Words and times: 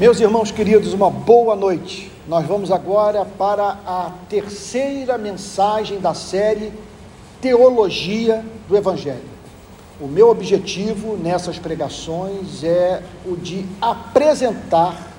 Meus 0.00 0.18
irmãos 0.18 0.50
queridos, 0.50 0.94
uma 0.94 1.10
boa 1.10 1.54
noite. 1.54 2.10
Nós 2.26 2.46
vamos 2.46 2.72
agora 2.72 3.22
para 3.22 3.78
a 3.84 4.10
terceira 4.30 5.18
mensagem 5.18 6.00
da 6.00 6.14
série 6.14 6.72
Teologia 7.38 8.42
do 8.66 8.74
Evangelho. 8.74 9.28
O 10.00 10.06
meu 10.06 10.30
objetivo 10.30 11.18
nessas 11.18 11.58
pregações 11.58 12.64
é 12.64 13.02
o 13.26 13.36
de 13.36 13.66
apresentar 13.78 15.12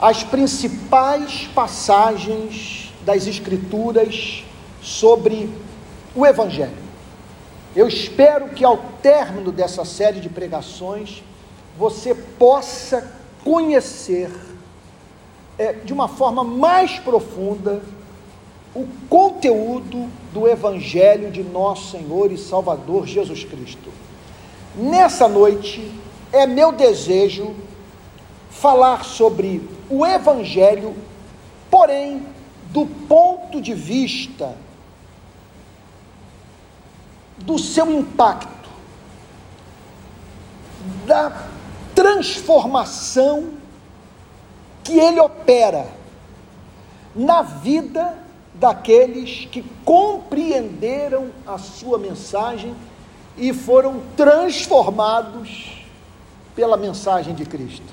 as 0.00 0.22
principais 0.22 1.50
passagens 1.52 2.94
das 3.04 3.26
Escrituras 3.26 4.44
sobre 4.80 5.50
o 6.14 6.24
Evangelho. 6.24 6.78
Eu 7.74 7.88
espero 7.88 8.50
que 8.50 8.64
ao 8.64 8.76
término 9.02 9.50
dessa 9.50 9.84
série 9.84 10.20
de 10.20 10.28
pregações 10.28 11.24
você 11.76 12.14
possa 12.14 13.20
conhecer 13.44 14.30
é, 15.58 15.72
de 15.72 15.92
uma 15.92 16.08
forma 16.08 16.42
mais 16.42 16.98
profunda 16.98 17.82
o 18.74 18.86
conteúdo 19.08 20.08
do 20.32 20.48
Evangelho 20.48 21.30
de 21.30 21.42
nosso 21.42 21.90
Senhor 21.90 22.32
e 22.32 22.38
Salvador 22.38 23.06
Jesus 23.06 23.44
Cristo. 23.44 23.90
Nessa 24.74 25.28
noite, 25.28 25.92
é 26.32 26.46
meu 26.46 26.72
desejo 26.72 27.54
falar 28.50 29.04
sobre 29.04 29.68
o 29.90 30.06
Evangelho, 30.06 30.94
porém, 31.70 32.26
do 32.70 32.86
ponto 32.86 33.60
de 33.60 33.74
vista 33.74 34.56
do 37.36 37.58
seu 37.58 37.92
impacto, 37.92 38.70
da 41.06 41.51
transformação 42.02 43.50
que 44.82 44.98
ele 44.98 45.20
opera 45.20 45.86
na 47.14 47.42
vida 47.42 48.18
daqueles 48.54 49.46
que 49.52 49.62
compreenderam 49.84 51.30
a 51.46 51.58
sua 51.58 51.98
mensagem 51.98 52.74
e 53.38 53.52
foram 53.52 54.02
transformados 54.16 55.84
pela 56.56 56.76
mensagem 56.76 57.34
de 57.36 57.44
Cristo. 57.44 57.86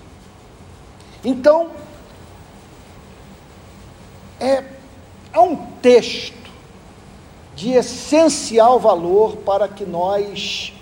Então, 1.23 1.69
é, 4.39 4.63
há 5.31 5.41
um 5.41 5.55
texto 5.83 6.49
de 7.55 7.73
essencial 7.73 8.79
valor 8.79 9.37
para 9.37 9.67
que 9.67 9.85
nós 9.85 10.73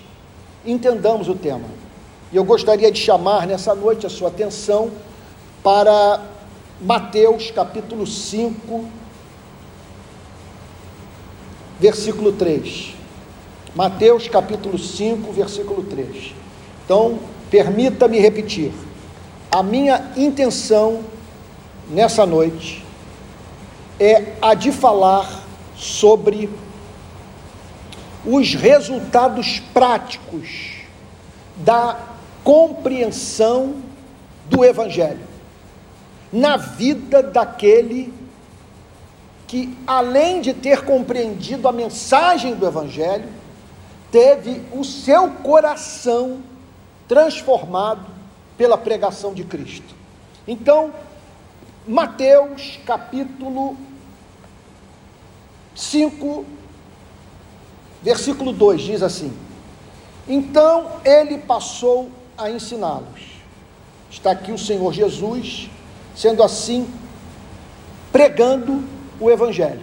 entendamos 0.64 1.28
o 1.28 1.34
tema. 1.34 1.77
E 2.30 2.36
eu 2.36 2.44
gostaria 2.44 2.92
de 2.92 3.00
chamar 3.00 3.46
nessa 3.46 3.74
noite 3.74 4.06
a 4.06 4.10
sua 4.10 4.28
atenção 4.28 4.90
para 5.62 6.20
Mateus 6.78 7.50
capítulo 7.50 8.06
5, 8.06 8.84
versículo 11.80 12.32
3. 12.32 12.94
Mateus 13.74 14.28
capítulo 14.28 14.78
5, 14.78 15.32
versículo 15.32 15.82
3. 15.84 16.34
Então, 16.84 17.18
permita-me 17.50 18.18
repetir. 18.18 18.72
A 19.50 19.62
minha 19.62 20.12
intenção 20.14 21.00
nessa 21.88 22.26
noite 22.26 22.84
é 23.98 24.34
a 24.42 24.52
de 24.52 24.70
falar 24.70 25.44
sobre 25.74 26.50
os 28.26 28.54
resultados 28.54 29.60
práticos 29.72 30.76
da 31.56 32.17
compreensão 32.44 33.76
do 34.48 34.64
Evangelho 34.64 35.28
na 36.32 36.56
vida 36.56 37.22
daquele 37.22 38.12
que, 39.46 39.76
além 39.86 40.40
de 40.40 40.52
ter 40.52 40.84
compreendido 40.84 41.66
a 41.66 41.72
mensagem 41.72 42.54
do 42.54 42.66
Evangelho, 42.66 43.28
teve 44.12 44.62
o 44.72 44.84
seu 44.84 45.30
coração 45.30 46.42
transformado 47.06 48.04
pela 48.56 48.76
pregação 48.76 49.32
de 49.32 49.44
Cristo. 49.44 49.94
Então, 50.46 50.92
Mateus 51.86 52.78
capítulo 52.84 53.76
5, 55.74 56.44
versículo 58.02 58.52
2 58.52 58.80
diz 58.82 59.02
assim: 59.02 59.32
Então 60.28 61.00
ele 61.04 61.38
passou 61.38 62.10
a 62.38 62.48
ensiná-los. 62.50 63.38
Está 64.08 64.30
aqui 64.30 64.52
o 64.52 64.58
Senhor 64.58 64.92
Jesus, 64.94 65.68
sendo 66.14 66.42
assim, 66.42 66.88
pregando 68.12 68.84
o 69.20 69.28
Evangelho. 69.28 69.82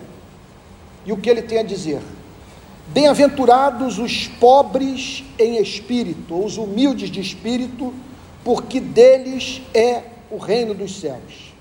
E 1.05 1.11
o 1.11 1.17
que 1.17 1.29
ele 1.29 1.41
tem 1.41 1.59
a 1.59 1.63
dizer? 1.63 2.01
Bem-aventurados 2.87 3.99
os 3.99 4.27
pobres 4.27 5.23
em 5.37 5.61
espírito, 5.61 6.43
os 6.43 6.57
humildes 6.57 7.11
de 7.11 7.19
espírito, 7.19 7.93
porque 8.43 8.79
deles 8.79 9.61
é 9.73 10.03
o 10.31 10.37
reino 10.37 10.73
dos 10.73 10.99
céus. 10.99 11.53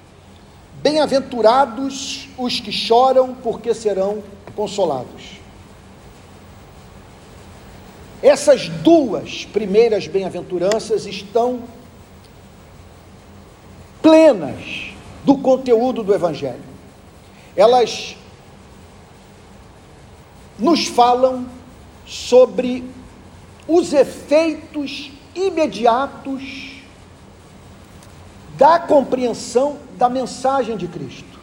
Bem-aventurados 0.83 2.29
os 2.39 2.61
que 2.61 2.71
choram, 2.71 3.35
porque 3.35 3.75
serão 3.75 4.23
consolados. 4.55 5.34
Essas 8.25 8.71
duas 8.71 9.45
primeiras 9.45 10.07
bem-aventuranças 10.07 11.05
estão 11.05 11.65
plenas 14.01 14.95
do 15.27 15.37
conteúdo 15.37 16.03
do 16.03 16.15
Evangelho. 16.15 16.65
Elas 17.55 18.17
nos 20.59 20.87
falam 20.87 21.47
sobre 22.07 22.83
os 23.69 23.93
efeitos 23.93 25.13
imediatos 25.35 26.81
da 28.57 28.79
compreensão 28.79 29.77
da 29.99 30.09
mensagem 30.09 30.79
de 30.79 30.89
Cristo, 30.89 31.39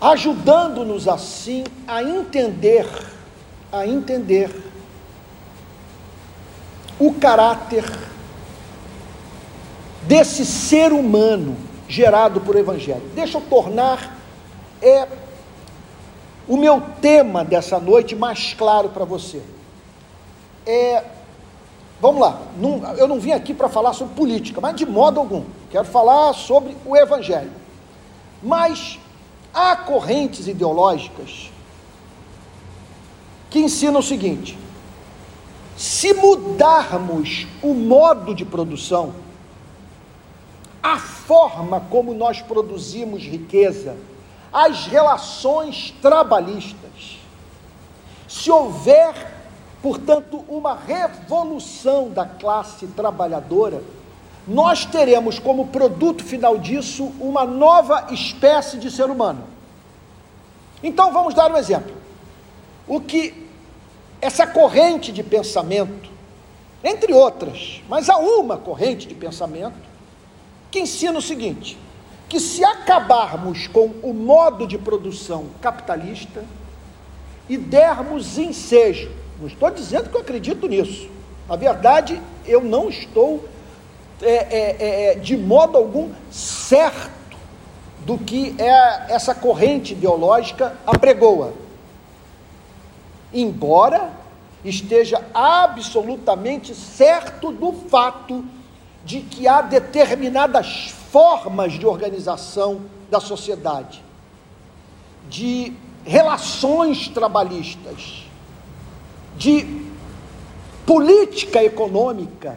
ajudando-nos 0.00 1.06
assim 1.06 1.62
a 1.86 2.02
entender 2.02 2.86
a 3.72 3.86
entender 3.86 4.50
o 7.06 7.12
caráter 7.14 7.84
desse 10.02 10.46
ser 10.46 10.92
humano 10.92 11.56
gerado 11.88 12.40
por 12.40 12.54
Evangelho. 12.54 13.02
Deixa 13.12 13.38
eu 13.38 13.42
tornar 13.42 14.16
é, 14.80 15.08
o 16.46 16.56
meu 16.56 16.80
tema 17.00 17.44
dessa 17.44 17.80
noite 17.80 18.14
mais 18.14 18.54
claro 18.54 18.88
para 18.90 19.04
você. 19.04 19.42
É, 20.64 21.04
vamos 22.00 22.20
lá, 22.20 22.40
não, 22.56 22.94
eu 22.94 23.08
não 23.08 23.18
vim 23.18 23.32
aqui 23.32 23.52
para 23.52 23.68
falar 23.68 23.94
sobre 23.94 24.14
política, 24.14 24.60
mas 24.60 24.76
de 24.76 24.86
modo 24.86 25.18
algum. 25.18 25.44
Quero 25.72 25.86
falar 25.86 26.32
sobre 26.34 26.76
o 26.86 26.96
Evangelho. 26.96 27.50
Mas 28.40 29.00
há 29.52 29.74
correntes 29.74 30.46
ideológicas 30.46 31.50
que 33.50 33.58
ensina 33.58 33.98
o 33.98 34.02
seguinte: 34.02 34.56
se 35.82 36.14
mudarmos 36.14 37.44
o 37.60 37.74
modo 37.74 38.36
de 38.36 38.44
produção, 38.44 39.12
a 40.80 40.96
forma 40.96 41.80
como 41.90 42.14
nós 42.14 42.40
produzimos 42.40 43.24
riqueza, 43.24 43.96
as 44.52 44.86
relações 44.86 45.92
trabalhistas, 46.00 47.18
se 48.28 48.48
houver, 48.48 49.12
portanto, 49.82 50.44
uma 50.48 50.76
revolução 50.76 52.10
da 52.10 52.26
classe 52.26 52.86
trabalhadora, 52.86 53.82
nós 54.46 54.84
teremos 54.84 55.40
como 55.40 55.66
produto 55.66 56.22
final 56.22 56.58
disso 56.58 57.12
uma 57.18 57.44
nova 57.44 58.06
espécie 58.12 58.78
de 58.78 58.88
ser 58.88 59.10
humano. 59.10 59.48
Então 60.80 61.12
vamos 61.12 61.34
dar 61.34 61.50
um 61.50 61.56
exemplo. 61.56 61.92
O 62.86 63.00
que 63.00 63.41
essa 64.22 64.46
corrente 64.46 65.10
de 65.10 65.24
pensamento, 65.24 66.08
entre 66.84 67.12
outras, 67.12 67.82
mas 67.88 68.08
há 68.08 68.16
uma 68.16 68.56
corrente 68.56 69.08
de 69.08 69.14
pensamento 69.16 69.74
que 70.70 70.78
ensina 70.78 71.18
o 71.18 71.22
seguinte: 71.22 71.76
que 72.28 72.38
se 72.38 72.64
acabarmos 72.64 73.66
com 73.66 73.90
o 74.00 74.14
modo 74.14 74.64
de 74.64 74.78
produção 74.78 75.46
capitalista 75.60 76.44
e 77.48 77.58
dermos 77.58 78.38
ensejo, 78.38 79.10
não 79.40 79.48
estou 79.48 79.68
dizendo 79.70 80.08
que 80.08 80.16
eu 80.16 80.20
acredito 80.20 80.68
nisso, 80.68 81.10
na 81.48 81.56
verdade 81.56 82.22
eu 82.46 82.62
não 82.62 82.88
estou 82.88 83.44
é, 84.22 84.30
é, 84.30 85.10
é, 85.10 85.14
de 85.16 85.36
modo 85.36 85.76
algum 85.76 86.10
certo 86.30 87.10
do 88.06 88.16
que 88.16 88.54
é 88.56 89.12
essa 89.12 89.34
corrente 89.34 89.94
ideológica 89.94 90.76
apregoa 90.86 91.54
embora 93.32 94.12
esteja 94.64 95.24
absolutamente 95.34 96.74
certo 96.74 97.50
do 97.50 97.72
fato 97.72 98.44
de 99.04 99.20
que 99.20 99.48
há 99.48 99.60
determinadas 99.60 100.94
formas 101.10 101.72
de 101.72 101.86
organização 101.86 102.82
da 103.10 103.20
sociedade, 103.20 104.02
de 105.28 105.72
relações 106.04 107.08
trabalhistas, 107.08 108.26
de 109.36 109.86
política 110.86 111.62
econômica, 111.62 112.56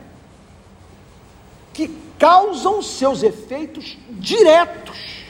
que 1.73 1.87
causam 2.17 2.81
seus 2.81 3.23
efeitos 3.23 3.97
diretos 4.09 5.25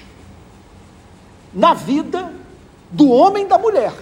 na 1.53 1.73
vida 1.73 2.33
do 2.91 3.09
homem 3.09 3.45
e 3.45 3.47
da 3.47 3.57
mulher, 3.57 3.93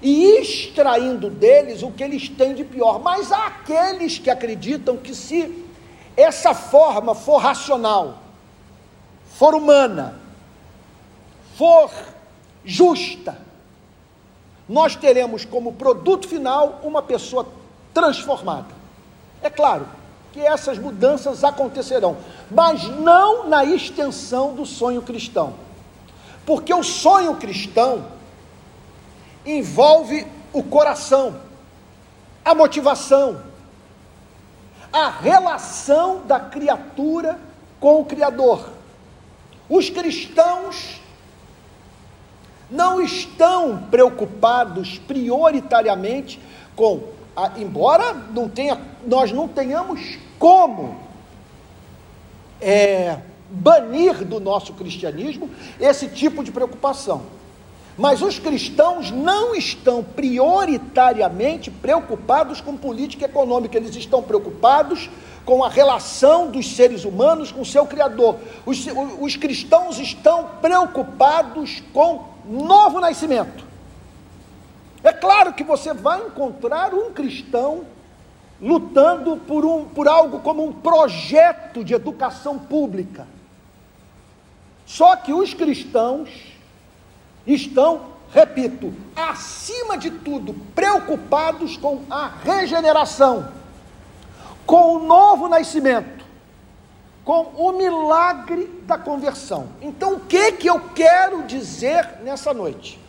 e 0.00 0.40
extraindo 0.40 1.28
deles 1.28 1.82
o 1.82 1.90
que 1.90 2.04
eles 2.04 2.28
têm 2.28 2.54
de 2.54 2.64
pior. 2.64 3.00
Mas 3.00 3.32
há 3.32 3.46
aqueles 3.46 4.18
que 4.18 4.30
acreditam 4.30 4.96
que 4.96 5.14
se 5.14 5.64
essa 6.16 6.54
forma 6.54 7.14
for 7.14 7.38
racional, 7.38 8.18
for 9.34 9.54
humana, 9.54 10.20
for 11.56 11.90
justa, 12.64 13.38
nós 14.68 14.94
teremos 14.94 15.44
como 15.44 15.72
produto 15.72 16.28
final 16.28 16.80
uma 16.82 17.02
pessoa 17.02 17.46
transformada. 17.94 18.76
É 19.42 19.48
claro 19.48 19.88
que 20.32 20.40
essas 20.40 20.78
mudanças 20.78 21.42
acontecerão, 21.42 22.16
mas 22.50 22.84
não 22.84 23.48
na 23.48 23.64
extensão 23.64 24.54
do 24.54 24.66
sonho 24.66 25.02
cristão. 25.02 25.54
Porque 26.44 26.72
o 26.72 26.82
sonho 26.82 27.34
cristão 27.36 28.04
envolve 29.52 30.26
o 30.52 30.62
coração, 30.62 31.40
a 32.44 32.54
motivação, 32.54 33.42
a 34.92 35.08
relação 35.08 36.22
da 36.26 36.40
criatura 36.40 37.38
com 37.80 38.00
o 38.00 38.04
Criador. 38.04 38.70
Os 39.68 39.90
cristãos 39.90 41.00
não 42.70 43.00
estão 43.00 43.84
preocupados 43.90 44.98
prioritariamente 44.98 46.40
com, 46.76 47.02
a, 47.36 47.58
embora 47.58 48.12
não 48.12 48.48
tenha, 48.48 48.80
nós 49.06 49.32
não 49.32 49.48
tenhamos 49.48 50.18
como 50.38 51.00
é, 52.60 53.18
banir 53.50 54.24
do 54.24 54.40
nosso 54.40 54.74
cristianismo 54.74 55.50
esse 55.80 56.08
tipo 56.08 56.44
de 56.44 56.50
preocupação. 56.50 57.37
Mas 57.98 58.22
os 58.22 58.38
cristãos 58.38 59.10
não 59.10 59.56
estão 59.56 60.04
prioritariamente 60.04 61.68
preocupados 61.68 62.60
com 62.60 62.76
política 62.76 63.24
econômica, 63.24 63.76
eles 63.76 63.96
estão 63.96 64.22
preocupados 64.22 65.10
com 65.44 65.64
a 65.64 65.68
relação 65.68 66.48
dos 66.48 66.76
seres 66.76 67.04
humanos 67.04 67.50
com 67.50 67.62
o 67.62 67.66
seu 67.66 67.84
Criador. 67.86 68.36
Os, 68.64 68.86
os 69.20 69.34
cristãos 69.34 69.98
estão 69.98 70.48
preocupados 70.62 71.82
com 71.92 72.26
novo 72.46 73.00
nascimento. 73.00 73.64
É 75.02 75.12
claro 75.12 75.52
que 75.52 75.64
você 75.64 75.92
vai 75.92 76.24
encontrar 76.24 76.94
um 76.94 77.12
cristão 77.12 77.84
lutando 78.62 79.38
por, 79.38 79.64
um, 79.64 79.84
por 79.84 80.06
algo 80.06 80.38
como 80.38 80.64
um 80.64 80.72
projeto 80.72 81.82
de 81.82 81.94
educação 81.94 82.60
pública. 82.60 83.26
Só 84.86 85.16
que 85.16 85.32
os 85.32 85.52
cristãos 85.52 86.57
estão, 87.54 88.02
repito, 88.32 88.92
acima 89.16 89.96
de 89.96 90.10
tudo, 90.10 90.54
preocupados 90.74 91.76
com 91.76 92.02
a 92.10 92.30
regeneração, 92.44 93.48
com 94.66 94.96
o 94.96 95.06
novo 95.06 95.48
nascimento, 95.48 96.24
com 97.24 97.42
o 97.56 97.72
milagre 97.72 98.66
da 98.86 98.98
conversão. 98.98 99.68
Então, 99.80 100.14
o 100.14 100.20
que 100.20 100.52
que 100.52 100.68
eu 100.68 100.80
quero 100.94 101.42
dizer 101.44 102.20
nessa 102.22 102.52
noite? 102.52 103.00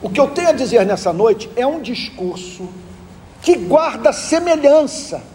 O 0.00 0.10
que 0.10 0.20
eu 0.20 0.28
tenho 0.28 0.50
a 0.50 0.52
dizer 0.52 0.84
nessa 0.84 1.12
noite 1.12 1.50
é 1.56 1.66
um 1.66 1.80
discurso 1.80 2.68
que 3.40 3.56
guarda 3.56 4.12
semelhança 4.12 5.33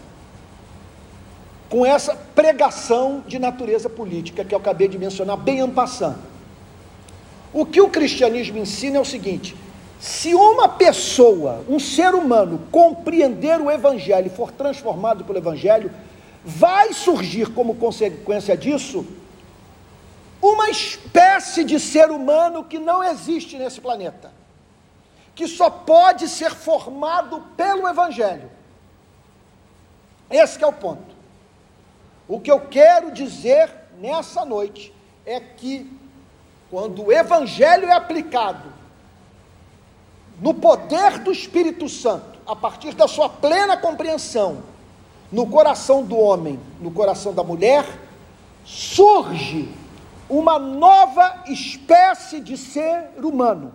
com 1.70 1.86
essa 1.86 2.16
pregação 2.34 3.22
de 3.26 3.38
natureza 3.38 3.88
política 3.88 4.44
que 4.44 4.52
eu 4.52 4.58
acabei 4.58 4.88
de 4.88 4.98
mencionar, 4.98 5.36
bem 5.36 5.60
ampassando. 5.60 6.18
O 7.52 7.64
que 7.64 7.80
o 7.80 7.88
cristianismo 7.88 8.58
ensina 8.58 8.98
é 8.98 9.00
o 9.00 9.04
seguinte: 9.04 9.56
se 10.00 10.34
uma 10.34 10.68
pessoa, 10.68 11.64
um 11.68 11.78
ser 11.78 12.12
humano, 12.14 12.66
compreender 12.72 13.60
o 13.60 13.70
Evangelho 13.70 14.26
e 14.26 14.36
for 14.36 14.50
transformado 14.50 15.24
pelo 15.24 15.38
Evangelho, 15.38 15.92
vai 16.44 16.92
surgir 16.92 17.52
como 17.54 17.76
consequência 17.76 18.56
disso 18.56 19.06
uma 20.42 20.70
espécie 20.70 21.62
de 21.62 21.78
ser 21.78 22.10
humano 22.10 22.64
que 22.64 22.78
não 22.78 23.04
existe 23.04 23.56
nesse 23.56 23.80
planeta, 23.80 24.32
que 25.34 25.46
só 25.46 25.70
pode 25.70 26.28
ser 26.28 26.50
formado 26.50 27.44
pelo 27.56 27.86
Evangelho. 27.86 28.50
Esse 30.30 30.62
é 30.64 30.66
o 30.66 30.72
ponto. 30.72 31.19
O 32.30 32.38
que 32.38 32.48
eu 32.48 32.60
quero 32.60 33.10
dizer 33.10 33.68
nessa 33.98 34.44
noite 34.44 34.94
é 35.26 35.40
que, 35.40 35.90
quando 36.70 37.06
o 37.06 37.12
Evangelho 37.12 37.88
é 37.88 37.92
aplicado 37.92 38.72
no 40.40 40.54
poder 40.54 41.18
do 41.18 41.32
Espírito 41.32 41.88
Santo, 41.88 42.38
a 42.46 42.54
partir 42.54 42.94
da 42.94 43.08
sua 43.08 43.28
plena 43.28 43.76
compreensão, 43.76 44.62
no 45.32 45.44
coração 45.44 46.04
do 46.04 46.16
homem, 46.16 46.60
no 46.80 46.92
coração 46.92 47.34
da 47.34 47.42
mulher, 47.42 47.84
surge 48.64 49.68
uma 50.28 50.56
nova 50.56 51.42
espécie 51.48 52.40
de 52.40 52.56
ser 52.56 53.10
humano, 53.20 53.74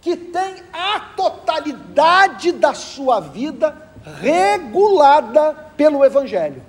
que 0.00 0.16
tem 0.16 0.62
a 0.72 0.98
totalidade 1.14 2.52
da 2.52 2.72
sua 2.72 3.20
vida 3.20 3.76
regulada 4.22 5.52
pelo 5.76 6.02
Evangelho 6.02 6.62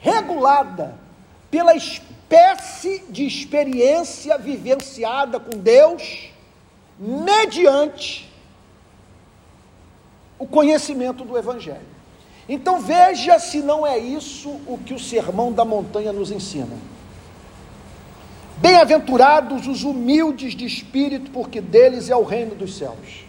regulada 0.00 0.94
pela 1.50 1.74
espécie 1.74 3.04
de 3.08 3.26
experiência 3.26 4.38
vivenciada 4.38 5.38
com 5.38 5.58
Deus, 5.58 6.30
mediante 6.98 8.30
o 10.38 10.46
conhecimento 10.46 11.24
do 11.24 11.36
Evangelho. 11.36 11.88
Então 12.48 12.80
veja 12.80 13.38
se 13.38 13.60
não 13.60 13.86
é 13.86 13.98
isso 13.98 14.48
o 14.66 14.78
que 14.84 14.94
o 14.94 14.98
Sermão 14.98 15.52
da 15.52 15.64
Montanha 15.64 16.12
nos 16.12 16.30
ensina. 16.30 16.76
Bem-aventurados 18.56 19.66
os 19.66 19.84
humildes 19.84 20.54
de 20.54 20.66
espírito, 20.66 21.30
porque 21.30 21.60
deles 21.60 22.10
é 22.10 22.16
o 22.16 22.24
reino 22.24 22.54
dos 22.54 22.76
céus. 22.76 23.24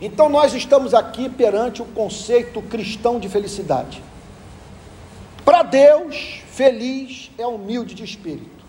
Então 0.00 0.28
nós 0.28 0.52
estamos 0.54 0.92
aqui 0.92 1.28
perante 1.28 1.82
o 1.82 1.86
conceito 1.86 2.60
cristão 2.62 3.18
de 3.18 3.28
felicidade. 3.28 4.02
Para 5.56 5.70
Deus, 5.70 6.42
feliz 6.52 7.30
é 7.38 7.46
humilde 7.46 7.94
de 7.94 8.04
espírito. 8.04 8.62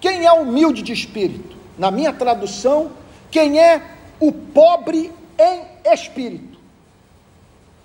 Quem 0.00 0.26
é 0.26 0.32
humilde 0.32 0.82
de 0.82 0.92
espírito? 0.92 1.56
Na 1.78 1.88
minha 1.88 2.12
tradução, 2.12 2.90
quem 3.30 3.60
é 3.60 3.80
o 4.18 4.32
pobre 4.32 5.12
em 5.38 5.92
espírito. 5.94 6.58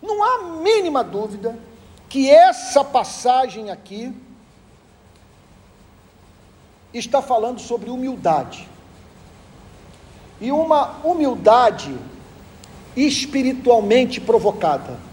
Não 0.02 0.24
há 0.24 0.58
mínima 0.64 1.04
dúvida 1.04 1.56
que 2.10 2.32
essa 2.32 2.84
passagem 2.84 3.70
aqui 3.70 4.12
está 6.92 7.22
falando 7.22 7.60
sobre 7.60 7.92
humildade. 7.92 8.68
E 10.42 10.52
uma 10.52 10.98
humildade 11.04 11.96
espiritualmente 12.96 14.20
provocada 14.20 15.13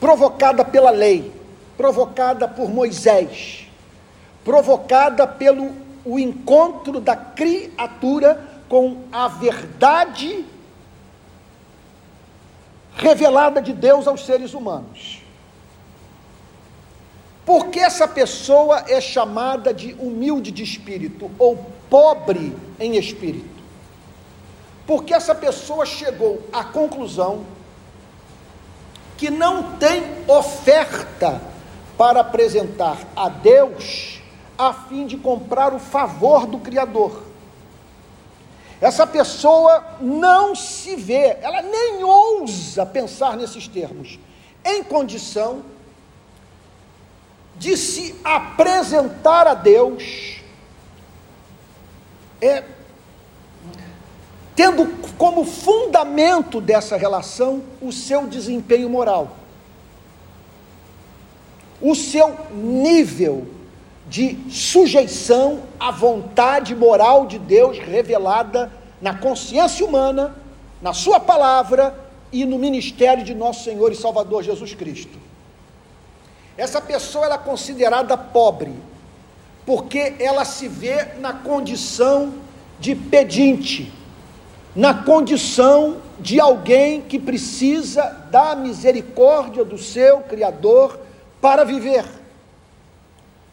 provocada 0.00 0.64
pela 0.64 0.90
lei, 0.90 1.32
provocada 1.76 2.46
por 2.48 2.68
Moisés, 2.68 3.66
provocada 4.44 5.26
pelo 5.26 5.72
o 6.04 6.18
encontro 6.18 7.00
da 7.00 7.16
criatura 7.16 8.40
com 8.68 9.02
a 9.10 9.26
verdade 9.28 10.44
revelada 12.96 13.60
de 13.60 13.72
Deus 13.72 14.06
aos 14.06 14.24
seres 14.24 14.54
humanos. 14.54 15.20
Por 17.44 17.68
que 17.68 17.78
essa 17.78 18.08
pessoa 18.08 18.84
é 18.88 19.00
chamada 19.00 19.72
de 19.72 19.94
humilde 19.94 20.50
de 20.50 20.62
espírito 20.62 21.30
ou 21.38 21.56
pobre 21.88 22.56
em 22.80 22.96
espírito? 22.96 23.56
Porque 24.86 25.14
essa 25.14 25.34
pessoa 25.34 25.84
chegou 25.84 26.42
à 26.52 26.64
conclusão 26.64 27.44
que 29.16 29.30
não 29.30 29.76
tem 29.76 30.02
oferta 30.28 31.40
para 31.96 32.20
apresentar 32.20 32.98
a 33.16 33.28
Deus 33.28 34.20
a 34.58 34.72
fim 34.72 35.06
de 35.06 35.16
comprar 35.16 35.74
o 35.74 35.78
favor 35.78 36.46
do 36.46 36.58
Criador. 36.58 37.24
essa 38.80 39.06
pessoa 39.06 39.82
não 40.00 40.54
se 40.54 40.96
vê, 40.96 41.38
ela 41.40 41.62
nem 41.62 42.04
ousa 42.04 42.84
pensar 42.84 43.36
nesses 43.36 43.66
termos, 43.66 44.18
em 44.64 44.82
condição 44.82 45.62
de 47.56 47.76
se 47.76 48.14
apresentar 48.22 49.46
a 49.46 49.54
Deus, 49.54 50.42
é, 52.40 52.62
tendo 54.56 54.86
como 55.18 55.44
fundamento 55.44 56.60
dessa 56.60 56.96
relação 56.96 57.62
o 57.80 57.92
seu 57.92 58.26
desempenho 58.26 58.88
moral, 58.88 59.36
o 61.80 61.94
seu 61.94 62.34
nível 62.54 63.46
de 64.08 64.38
sujeição 64.50 65.62
à 65.78 65.90
vontade 65.90 66.74
moral 66.74 67.26
de 67.26 67.38
Deus 67.38 67.78
revelada 67.78 68.72
na 69.00 69.14
consciência 69.14 69.84
humana, 69.84 70.34
na 70.80 70.94
Sua 70.94 71.20
palavra 71.20 71.94
e 72.32 72.46
no 72.46 72.58
ministério 72.58 73.22
de 73.22 73.34
nosso 73.34 73.64
Senhor 73.64 73.92
e 73.92 73.96
Salvador 73.96 74.42
Jesus 74.42 74.74
Cristo. 74.74 75.18
Essa 76.56 76.80
pessoa 76.80 77.26
é 77.26 77.36
considerada 77.36 78.16
pobre, 78.16 78.72
porque 79.66 80.14
ela 80.18 80.46
se 80.46 80.66
vê 80.66 81.04
na 81.18 81.34
condição 81.34 82.32
de 82.78 82.94
pedinte, 82.94 83.92
na 84.76 84.92
condição 84.92 86.02
de 86.20 86.38
alguém 86.38 87.00
que 87.00 87.18
precisa 87.18 88.04
da 88.30 88.54
misericórdia 88.54 89.64
do 89.64 89.78
seu 89.78 90.20
Criador 90.20 91.00
para 91.40 91.64
viver. 91.64 92.04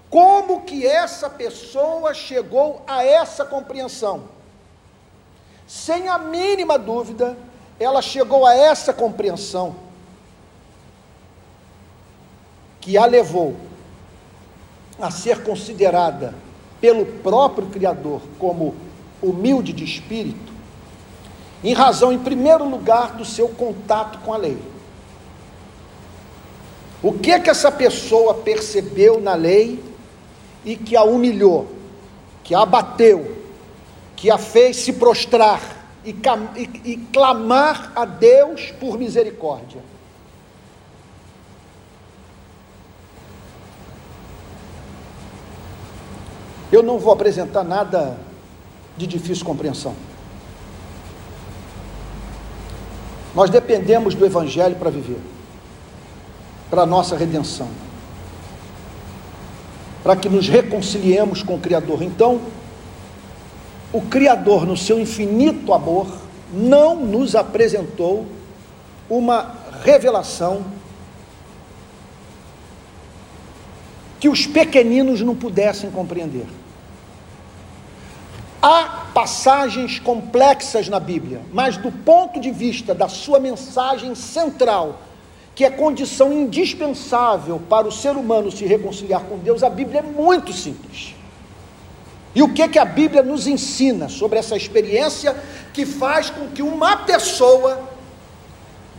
Como 0.10 0.62
que 0.62 0.86
essa 0.86 1.30
pessoa 1.30 2.14
chegou 2.14 2.84
a 2.86 3.06
essa 3.06 3.46
compreensão? 3.46 4.26
Sem 5.66 6.10
a 6.10 6.20
mínima 6.20 6.78
dúvida, 6.78 7.38
ela 7.80 8.02
chegou 8.02 8.46
a 8.46 8.54
essa 8.54 8.94
compreensão 8.94 9.76
que 12.82 12.98
a 12.98 13.06
levou 13.06 13.56
a 15.00 15.10
ser 15.10 15.42
considerada 15.44 16.36
pelo 16.82 17.06
próprio 17.06 17.68
Criador 17.68 18.22
como 18.38 18.76
humilde 19.22 19.72
de 19.72 19.86
espírito, 19.86 20.53
em 21.64 21.74
razão, 21.74 22.12
em 22.12 22.20
primeiro 22.20 22.68
lugar, 22.68 23.14
do 23.14 23.24
seu 23.24 23.48
contato 23.48 24.20
com 24.20 24.34
a 24.34 24.38
lei. 24.38 24.58
O 27.02 27.14
que 27.14 27.40
que 27.40 27.50
essa 27.50 27.72
pessoa 27.72 28.34
percebeu 28.34 29.20
na 29.20 29.34
lei 29.36 29.84
e 30.66 30.76
que 30.76 30.96
a 30.96 31.04
humilhou, 31.04 31.68
que 32.44 32.54
a 32.54 32.62
abateu, 32.62 33.38
que 34.16 34.30
a 34.30 34.38
fez 34.38 34.78
se 34.78 34.94
prostrar 34.94 35.62
e, 36.06 36.12
e, 36.56 36.92
e 36.92 36.98
clamar 37.12 37.92
a 37.96 38.06
Deus 38.06 38.72
por 38.80 38.98
misericórdia. 38.98 39.82
Eu 46.72 46.82
não 46.82 46.98
vou 46.98 47.14
apresentar 47.14 47.64
nada 47.64 48.18
de 48.98 49.06
difícil 49.06 49.46
compreensão. 49.46 49.96
Nós 53.36 53.50
dependemos 53.50 54.14
do 54.16 54.26
Evangelho 54.26 54.76
para 54.76 54.90
viver, 54.90 55.20
para 56.70 56.84
a 56.84 56.86
nossa 56.86 57.16
redenção 57.16 57.70
para 60.04 60.18
que 60.18 60.28
nos 60.28 60.50
reconciliemos 60.50 61.42
com 61.42 61.56
o 61.56 61.60
Criador. 61.60 62.04
Então, 62.04 62.42
o 63.94 64.02
Criador, 64.02 64.68
no 64.68 64.76
seu 64.76 65.00
infinito 65.00 65.74
amor, 65.74 66.08
não 66.52 66.98
nos 66.98 67.36
apresentou 67.36 68.28
uma 69.10 69.56
revelação 69.82 70.66
que 74.20 74.28
os 74.28 74.46
pequeninos 74.46 75.22
não 75.22 75.36
pudessem 75.36 75.90
compreender. 75.90 76.46
Passagens 79.14 80.00
complexas 80.00 80.90
na 80.90 81.00
Bíblia, 81.00 81.42
mas 81.52 81.78
do 81.78 81.92
ponto 81.92 82.40
de 82.40 82.50
vista 82.50 82.96
da 82.96 83.08
sua 83.08 83.40
mensagem 83.40 84.16
central, 84.16 85.02
que 85.54 85.64
é 85.64 85.70
condição 85.70 86.34
indispensável 86.34 87.62
para 87.70 87.88
o 87.88 87.92
ser 87.92 88.16
humano 88.16 88.52
se 88.52 88.66
reconciliar 88.66 89.22
com 89.26 89.38
Deus, 89.38 89.62
a 89.62 89.70
Bíblia 89.70 90.00
é 90.00 90.02
muito 90.02 90.52
simples. 90.52 91.14
E 92.36 92.42
o 92.42 92.52
que 92.52 92.68
que 92.68 92.80
a 92.80 92.86
Bíblia 92.86 93.22
nos 93.22 93.46
ensina 93.46 94.10
sobre 94.10 94.40
essa 94.40 94.56
experiência 94.56 95.36
que 95.72 95.86
faz 95.86 96.32
com 96.32 96.48
que 96.48 96.64
uma 96.64 96.98
pessoa 96.98 97.90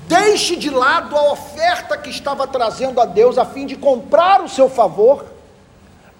deixe 0.06 0.54
de 0.54 0.70
lado 0.70 1.16
a 1.16 1.32
oferta 1.32 1.96
que 1.96 2.10
estava 2.10 2.46
trazendo 2.46 3.00
a 3.00 3.04
Deus 3.04 3.36
a 3.38 3.44
fim 3.44 3.66
de 3.66 3.74
comprar 3.74 4.42
o 4.42 4.48
seu 4.48 4.68
favor, 4.68 5.33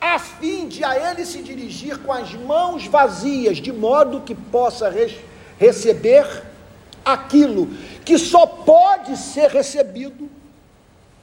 a 0.05 0.19
fim 0.19 0.69
de 0.69 0.85
a 0.85 1.11
ele 1.11 1.25
se 1.25 1.43
dirigir 1.43 1.97
com 1.99 2.13
as 2.13 2.35
mãos 2.35 2.87
vazias, 2.87 3.57
de 3.57 3.73
modo 3.73 4.21
que 4.21 4.35
possa 4.35 4.93
receber 5.59 6.45
aquilo 7.03 7.69
que 8.05 8.19
só 8.19 8.47
pode 8.47 9.17
ser 9.17 9.51
recebido 9.51 10.29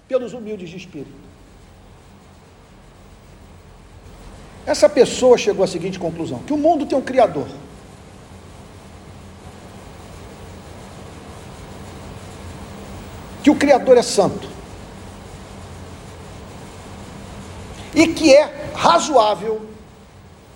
pelos 0.08 0.34
humildes 0.34 0.72
de 0.72 0.78
espírito. 0.78 1.22
Essa 4.66 4.90
pessoa 4.90 5.38
chegou 5.38 5.64
à 5.64 5.68
seguinte 5.68 6.00
conclusão: 6.00 6.40
que 6.40 6.54
o 6.54 6.58
mundo 6.58 6.86
tem 6.88 6.98
um 6.98 7.04
Criador. 7.04 7.48
Que 13.44 13.52
o 13.52 13.56
Criador 13.56 13.98
é 13.98 14.04
santo. 14.04 14.51
E 17.94 18.08
que 18.08 18.34
é 18.34 18.72
razoável 18.74 19.66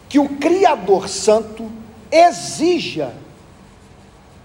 que 0.07 0.19
o 0.19 0.29
Criador 0.37 1.09
Santo 1.09 1.69
exija 2.11 3.13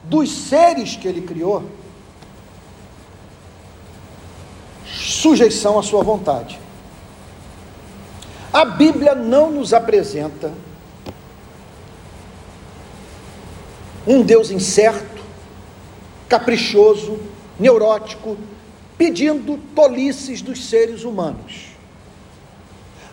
dos 0.02 0.30
seres 0.30 0.96
que 0.96 1.06
ele 1.06 1.22
criou, 1.22 1.64
sujeição 4.84 5.78
à 5.78 5.82
sua 5.82 6.02
vontade. 6.02 6.58
A 8.52 8.64
Bíblia 8.64 9.14
não 9.14 9.50
nos 9.50 9.72
apresenta 9.72 10.52
um 14.06 14.22
Deus 14.22 14.50
incerto, 14.50 15.22
caprichoso, 16.28 17.20
neurótico, 17.58 18.36
pedindo 18.98 19.58
tolices 19.74 20.42
dos 20.42 20.64
seres 20.64 21.04
humanos. 21.04 21.69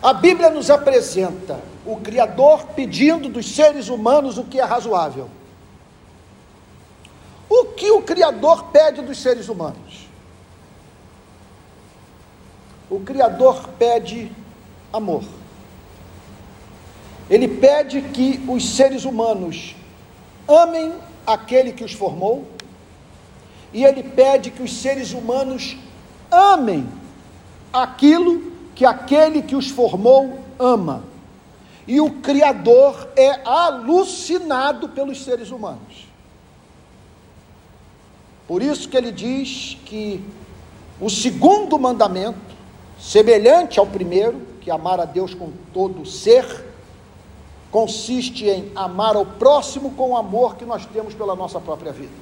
A 0.02 0.12
Bíblia 0.12 0.50
nos 0.50 0.70
apresenta 0.70 1.60
o 1.84 1.96
Criador 1.96 2.66
pedindo 2.68 3.28
dos 3.28 3.54
seres 3.54 3.88
humanos 3.88 4.38
o 4.38 4.44
que 4.44 4.60
é 4.60 4.64
razoável. 4.64 5.28
O 7.48 7.66
que 7.66 7.90
o 7.90 8.02
Criador 8.02 8.66
pede 8.66 9.02
dos 9.02 9.18
seres 9.18 9.48
humanos? 9.48 10.06
O 12.88 13.00
Criador 13.00 13.68
pede 13.78 14.30
amor. 14.92 15.24
Ele 17.28 17.48
pede 17.48 18.00
que 18.00 18.42
os 18.48 18.76
seres 18.76 19.04
humanos 19.04 19.74
amem 20.46 20.94
aquele 21.26 21.72
que 21.72 21.84
os 21.84 21.92
formou, 21.92 22.46
e 23.72 23.84
ele 23.84 24.02
pede 24.02 24.50
que 24.50 24.62
os 24.62 24.80
seres 24.80 25.12
humanos 25.12 25.76
amem 26.30 26.88
aquilo 27.70 28.47
que 28.78 28.86
aquele 28.86 29.42
que 29.42 29.56
os 29.56 29.68
formou 29.68 30.38
ama. 30.56 31.02
E 31.84 32.00
o 32.00 32.20
Criador 32.20 33.08
é 33.16 33.40
alucinado 33.44 34.90
pelos 34.90 35.24
seres 35.24 35.50
humanos. 35.50 36.06
Por 38.46 38.62
isso 38.62 38.88
que 38.88 38.96
ele 38.96 39.10
diz 39.10 39.76
que 39.84 40.24
o 41.00 41.10
segundo 41.10 41.76
mandamento, 41.76 42.38
semelhante 43.00 43.80
ao 43.80 43.86
primeiro, 43.86 44.42
que 44.60 44.70
é 44.70 44.72
amar 44.72 45.00
a 45.00 45.04
Deus 45.04 45.34
com 45.34 45.50
todo 45.74 46.02
o 46.02 46.06
ser, 46.06 46.64
consiste 47.72 48.46
em 48.46 48.70
amar 48.76 49.16
ao 49.16 49.26
próximo 49.26 49.90
com 49.94 50.10
o 50.10 50.16
amor 50.16 50.54
que 50.54 50.64
nós 50.64 50.86
temos 50.86 51.14
pela 51.14 51.34
nossa 51.34 51.60
própria 51.60 51.90
vida. 51.90 52.14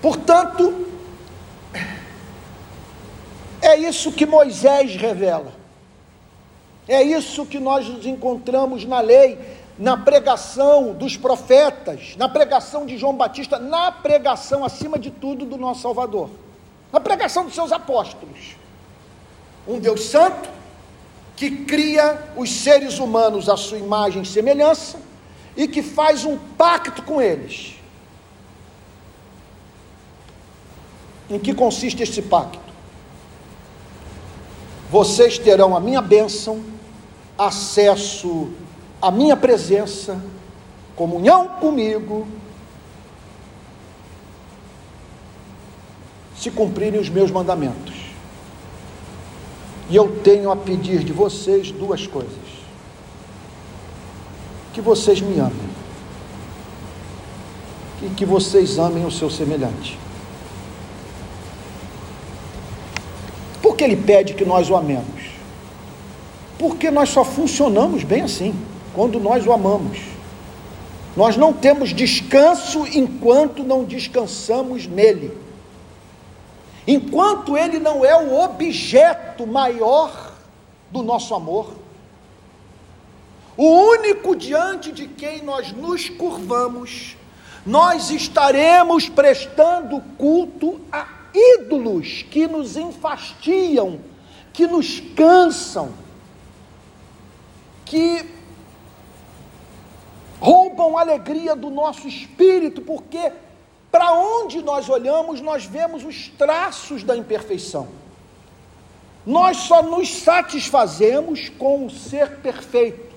Portanto, 0.00 0.88
é 3.62 3.76
isso 3.76 4.12
que 4.12 4.26
Moisés 4.26 4.94
revela. 4.96 5.52
É 6.88 7.02
isso 7.02 7.46
que 7.46 7.60
nós 7.60 7.88
nos 7.88 8.04
encontramos 8.04 8.84
na 8.84 9.00
lei 9.00 9.38
na 9.78 9.96
pregação 9.96 10.92
dos 10.92 11.16
profetas, 11.16 12.14
na 12.16 12.28
pregação 12.28 12.84
de 12.84 12.98
João 12.98 13.16
Batista, 13.16 13.58
na 13.58 13.90
pregação, 13.90 14.64
acima 14.64 14.98
de 14.98 15.10
tudo, 15.10 15.46
do 15.46 15.56
nosso 15.56 15.80
Salvador, 15.82 16.30
na 16.92 17.00
pregação 17.00 17.44
dos 17.44 17.54
seus 17.54 17.72
apóstolos. 17.72 18.56
Um 19.66 19.78
Deus 19.78 20.04
Santo, 20.04 20.50
que 21.36 21.64
cria 21.64 22.30
os 22.36 22.50
seres 22.50 22.98
humanos 22.98 23.48
à 23.48 23.56
sua 23.56 23.78
imagem 23.78 24.22
e 24.22 24.26
semelhança, 24.26 25.00
e 25.56 25.66
que 25.66 25.82
faz 25.82 26.24
um 26.24 26.36
pacto 26.36 27.02
com 27.02 27.20
eles. 27.20 27.74
Em 31.30 31.38
que 31.38 31.54
consiste 31.54 32.02
este 32.02 32.20
pacto? 32.20 32.71
Vocês 34.92 35.38
terão 35.38 35.74
a 35.74 35.80
minha 35.80 36.02
bênção, 36.02 36.62
acesso 37.38 38.50
à 39.00 39.10
minha 39.10 39.34
presença, 39.34 40.22
comunhão 40.94 41.48
comigo, 41.48 42.28
se 46.36 46.50
cumprirem 46.50 47.00
os 47.00 47.08
meus 47.08 47.30
mandamentos. 47.30 47.94
E 49.88 49.96
eu 49.96 50.20
tenho 50.20 50.50
a 50.50 50.56
pedir 50.56 51.02
de 51.02 51.12
vocês 51.14 51.70
duas 51.70 52.06
coisas: 52.06 52.36
que 54.74 54.82
vocês 54.82 55.22
me 55.22 55.38
amem, 55.38 55.70
e 58.02 58.10
que 58.10 58.26
vocês 58.26 58.78
amem 58.78 59.06
o 59.06 59.10
seu 59.10 59.30
semelhante. 59.30 60.01
Que 63.82 63.84
ele 63.84 63.96
pede 63.96 64.34
que 64.34 64.44
nós 64.44 64.70
o 64.70 64.76
amemos? 64.76 65.32
Porque 66.58 66.90
nós 66.90 67.08
só 67.08 67.24
funcionamos 67.24 68.04
bem 68.04 68.22
assim, 68.22 68.54
quando 68.94 69.18
nós 69.18 69.46
o 69.46 69.52
amamos. 69.52 69.98
Nós 71.16 71.36
não 71.36 71.52
temos 71.52 71.90
descanso 71.90 72.86
enquanto 72.86 73.64
não 73.64 73.84
descansamos 73.84 74.86
nele 74.86 75.42
enquanto 76.86 77.56
ele 77.56 77.78
não 77.78 78.04
é 78.04 78.16
o 78.16 78.40
objeto 78.40 79.46
maior 79.46 80.32
do 80.90 81.02
nosso 81.02 81.34
amor, 81.34 81.72
o 83.56 83.64
único 83.64 84.34
diante 84.34 84.90
de 84.90 85.06
quem 85.06 85.42
nós 85.42 85.72
nos 85.72 86.08
curvamos, 86.08 87.16
nós 87.64 88.10
estaremos 88.10 89.08
prestando 89.08 90.00
culto 90.18 90.80
a 90.90 91.06
ídolos 91.34 92.22
que 92.22 92.46
nos 92.46 92.76
enfastiam, 92.76 94.00
que 94.52 94.66
nos 94.66 95.00
cansam, 95.00 95.92
que 97.84 98.24
roubam 100.40 100.98
a 100.98 101.00
alegria 101.00 101.54
do 101.54 101.70
nosso 101.70 102.08
espírito, 102.08 102.82
porque 102.82 103.32
para 103.90 104.12
onde 104.12 104.62
nós 104.62 104.88
olhamos, 104.88 105.40
nós 105.40 105.64
vemos 105.64 106.04
os 106.04 106.28
traços 106.28 107.02
da 107.02 107.16
imperfeição. 107.16 107.88
Nós 109.24 109.58
só 109.58 109.82
nos 109.82 110.22
satisfazemos 110.22 111.48
com 111.50 111.86
o 111.86 111.90
ser 111.90 112.38
perfeito, 112.38 113.14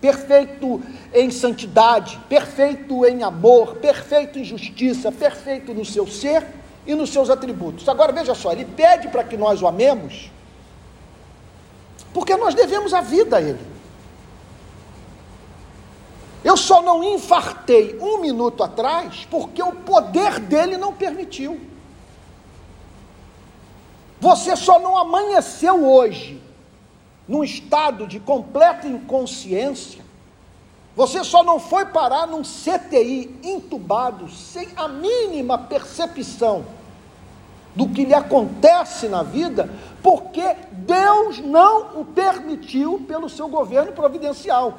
perfeito 0.00 0.80
em 1.12 1.30
santidade, 1.30 2.20
perfeito 2.28 3.04
em 3.04 3.22
amor, 3.22 3.76
perfeito 3.76 4.38
em 4.38 4.44
justiça, 4.44 5.10
perfeito 5.10 5.74
no 5.74 5.84
seu 5.84 6.06
ser 6.06 6.59
e 6.86 6.94
nos 6.94 7.10
seus 7.10 7.30
atributos. 7.30 7.88
Agora 7.88 8.12
veja 8.12 8.34
só, 8.34 8.52
ele 8.52 8.64
pede 8.64 9.08
para 9.08 9.24
que 9.24 9.36
nós 9.36 9.60
o 9.62 9.66
amemos, 9.66 10.30
porque 12.12 12.36
nós 12.36 12.54
devemos 12.54 12.92
a 12.92 13.00
vida 13.00 13.36
a 13.36 13.40
ele. 13.40 13.70
Eu 16.42 16.56
só 16.56 16.80
não 16.82 17.04
infartei 17.04 17.98
um 18.00 18.18
minuto 18.18 18.64
atrás 18.64 19.26
porque 19.30 19.62
o 19.62 19.72
poder 19.72 20.40
dele 20.40 20.78
não 20.78 20.92
permitiu. 20.92 21.60
Você 24.18 24.56
só 24.56 24.78
não 24.78 24.96
amanheceu 24.96 25.86
hoje 25.86 26.42
num 27.28 27.44
estado 27.44 28.06
de 28.06 28.18
completa 28.18 28.86
inconsciência. 28.86 30.02
Você 30.96 31.22
só 31.22 31.42
não 31.42 31.60
foi 31.60 31.86
parar 31.86 32.26
num 32.26 32.42
CTI 32.42 33.38
entubado 33.42 34.28
sem 34.28 34.68
a 34.76 34.88
mínima 34.88 35.56
percepção 35.56 36.64
do 37.74 37.88
que 37.88 38.04
lhe 38.04 38.14
acontece 38.14 39.08
na 39.08 39.22
vida, 39.22 39.70
porque 40.02 40.56
Deus 40.72 41.38
não 41.38 42.00
o 42.00 42.04
permitiu 42.04 43.04
pelo 43.06 43.28
seu 43.28 43.48
governo 43.48 43.92
providencial. 43.92 44.78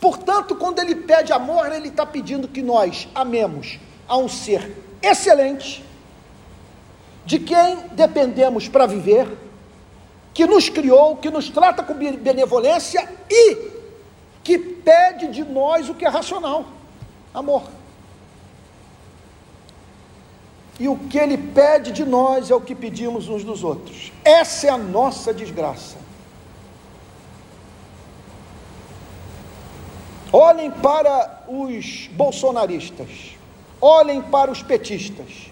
Portanto, 0.00 0.56
quando 0.56 0.78
ele 0.78 0.94
pede 0.94 1.32
amor, 1.32 1.70
ele 1.72 1.88
está 1.88 2.06
pedindo 2.06 2.48
que 2.48 2.62
nós 2.62 3.06
amemos 3.14 3.78
a 4.08 4.16
um 4.16 4.28
ser 4.28 4.74
excelente, 5.02 5.84
de 7.24 7.38
quem 7.38 7.76
dependemos 7.92 8.66
para 8.68 8.86
viver, 8.86 9.28
que 10.32 10.46
nos 10.46 10.68
criou, 10.68 11.16
que 11.16 11.30
nos 11.30 11.50
trata 11.50 11.82
com 11.82 11.94
benevolência 11.94 13.06
e 13.28 13.56
que 14.42 14.58
pede 14.58 15.28
de 15.28 15.44
nós 15.44 15.88
o 15.88 15.94
que 15.94 16.06
é 16.06 16.08
racional: 16.08 16.64
amor. 17.34 17.79
E 20.80 20.88
o 20.88 20.96
que 20.96 21.18
ele 21.18 21.36
pede 21.36 21.92
de 21.92 22.06
nós 22.06 22.50
é 22.50 22.54
o 22.54 22.60
que 22.60 22.74
pedimos 22.74 23.28
uns 23.28 23.44
dos 23.44 23.62
outros. 23.62 24.10
Essa 24.24 24.68
é 24.68 24.70
a 24.70 24.78
nossa 24.78 25.34
desgraça. 25.34 25.98
Olhem 30.32 30.70
para 30.70 31.44
os 31.46 32.08
bolsonaristas, 32.12 33.36
olhem 33.78 34.22
para 34.22 34.50
os 34.50 34.62
petistas. 34.62 35.50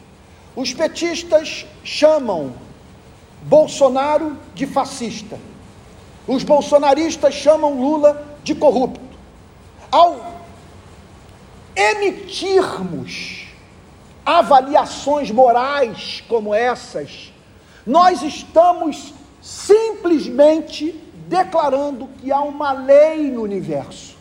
Os 0.57 0.73
petistas 0.73 1.67
chamam 1.85 2.55
Bolsonaro 3.43 4.35
de 4.55 4.67
fascista. 4.67 5.39
Os 6.27 6.43
bolsonaristas 6.43 7.35
chamam 7.35 7.79
Lula 7.79 8.39
de 8.43 8.55
corrupto. 8.55 9.01
Ao 9.93 10.39
emitirmos 11.77 13.48
avaliações 14.29 15.31
morais 15.31 16.23
como 16.29 16.55
essas, 16.55 17.33
nós 17.87 18.23
estamos 18.23 19.15
simplesmente 19.41 20.93
declarando 21.29 22.09
que 22.21 22.31
há 22.31 22.41
uma 22.41 22.73
lei 22.73 23.31
no 23.31 23.43
universo 23.43 24.19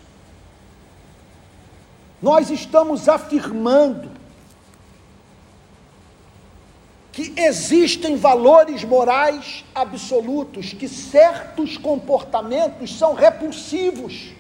nós 2.22 2.50
estamos 2.50 3.08
afirmando 3.08 4.12
que 7.12 7.34
existem 7.36 8.16
valores 8.16 8.84
morais 8.84 9.66
absolutos, 9.74 10.74
que 10.74 10.88
certos 10.88 11.78
comportamentos 11.78 12.96
são 12.98 13.14
repulsivos. 13.14 14.34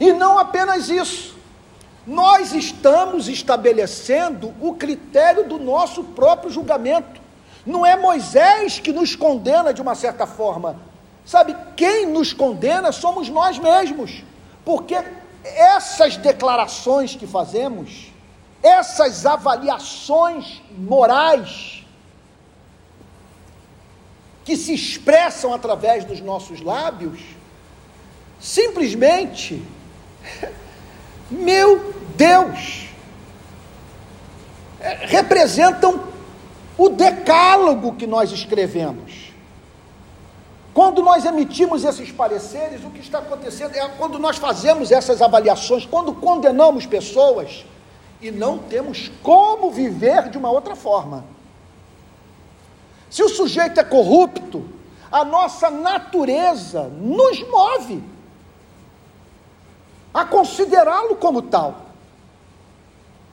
E 0.00 0.12
não 0.12 0.38
apenas 0.38 0.88
isso, 0.88 1.36
nós 2.06 2.52
estamos 2.52 3.28
estabelecendo 3.28 4.52
o 4.60 4.74
critério 4.74 5.48
do 5.48 5.58
nosso 5.58 6.02
próprio 6.02 6.50
julgamento. 6.50 7.20
Não 7.64 7.86
é 7.86 7.96
Moisés 7.96 8.80
que 8.80 8.92
nos 8.92 9.14
condena 9.14 9.72
de 9.72 9.80
uma 9.80 9.94
certa 9.94 10.26
forma. 10.26 10.76
Sabe, 11.24 11.56
quem 11.76 12.06
nos 12.06 12.32
condena 12.32 12.90
somos 12.90 13.28
nós 13.28 13.58
mesmos. 13.58 14.24
Porque 14.64 15.02
essas 15.44 16.16
declarações 16.16 17.14
que 17.14 17.26
fazemos, 17.26 18.12
essas 18.62 19.24
avaliações 19.24 20.60
morais 20.76 21.84
que 24.44 24.56
se 24.56 24.74
expressam 24.74 25.54
através 25.54 26.04
dos 26.04 26.20
nossos 26.20 26.60
lábios, 26.60 27.20
simplesmente, 28.40 29.62
meu 31.30 31.91
Deus, 32.22 32.86
representam 35.00 36.04
o 36.78 36.88
decálogo 36.88 37.96
que 37.96 38.06
nós 38.06 38.30
escrevemos. 38.30 39.32
Quando 40.72 41.02
nós 41.02 41.24
emitimos 41.24 41.84
esses 41.84 42.12
pareceres, 42.12 42.84
o 42.84 42.90
que 42.90 43.00
está 43.00 43.18
acontecendo 43.18 43.74
é 43.74 43.88
quando 43.98 44.20
nós 44.20 44.36
fazemos 44.36 44.92
essas 44.92 45.20
avaliações, 45.20 45.84
quando 45.84 46.14
condenamos 46.14 46.86
pessoas 46.86 47.64
e 48.20 48.30
não 48.30 48.56
temos 48.56 49.10
como 49.20 49.72
viver 49.72 50.28
de 50.28 50.38
uma 50.38 50.50
outra 50.50 50.76
forma. 50.76 51.24
Se 53.10 53.22
o 53.24 53.28
sujeito 53.28 53.80
é 53.80 53.84
corrupto, 53.84 54.64
a 55.10 55.24
nossa 55.24 55.70
natureza 55.70 56.84
nos 56.84 57.42
move 57.48 58.00
a 60.14 60.24
considerá-lo 60.24 61.16
como 61.16 61.42
tal 61.42 61.81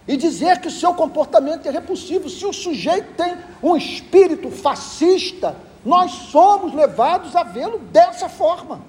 e 0.09 0.17
dizer 0.17 0.59
que 0.59 0.67
o 0.67 0.71
seu 0.71 0.91
comportamento 0.95 1.67
é 1.67 1.69
repulsivo. 1.69 2.27
Se 2.31 2.43
o 2.43 2.51
sujeito 2.51 3.13
tem 3.13 3.37
um 3.61 3.77
espírito 3.77 4.49
fascista, 4.49 5.55
nós 5.85 6.11
somos 6.31 6.73
levados 6.73 7.35
a 7.35 7.43
vê-lo 7.43 7.77
dessa 7.77 8.27
forma 8.27 8.81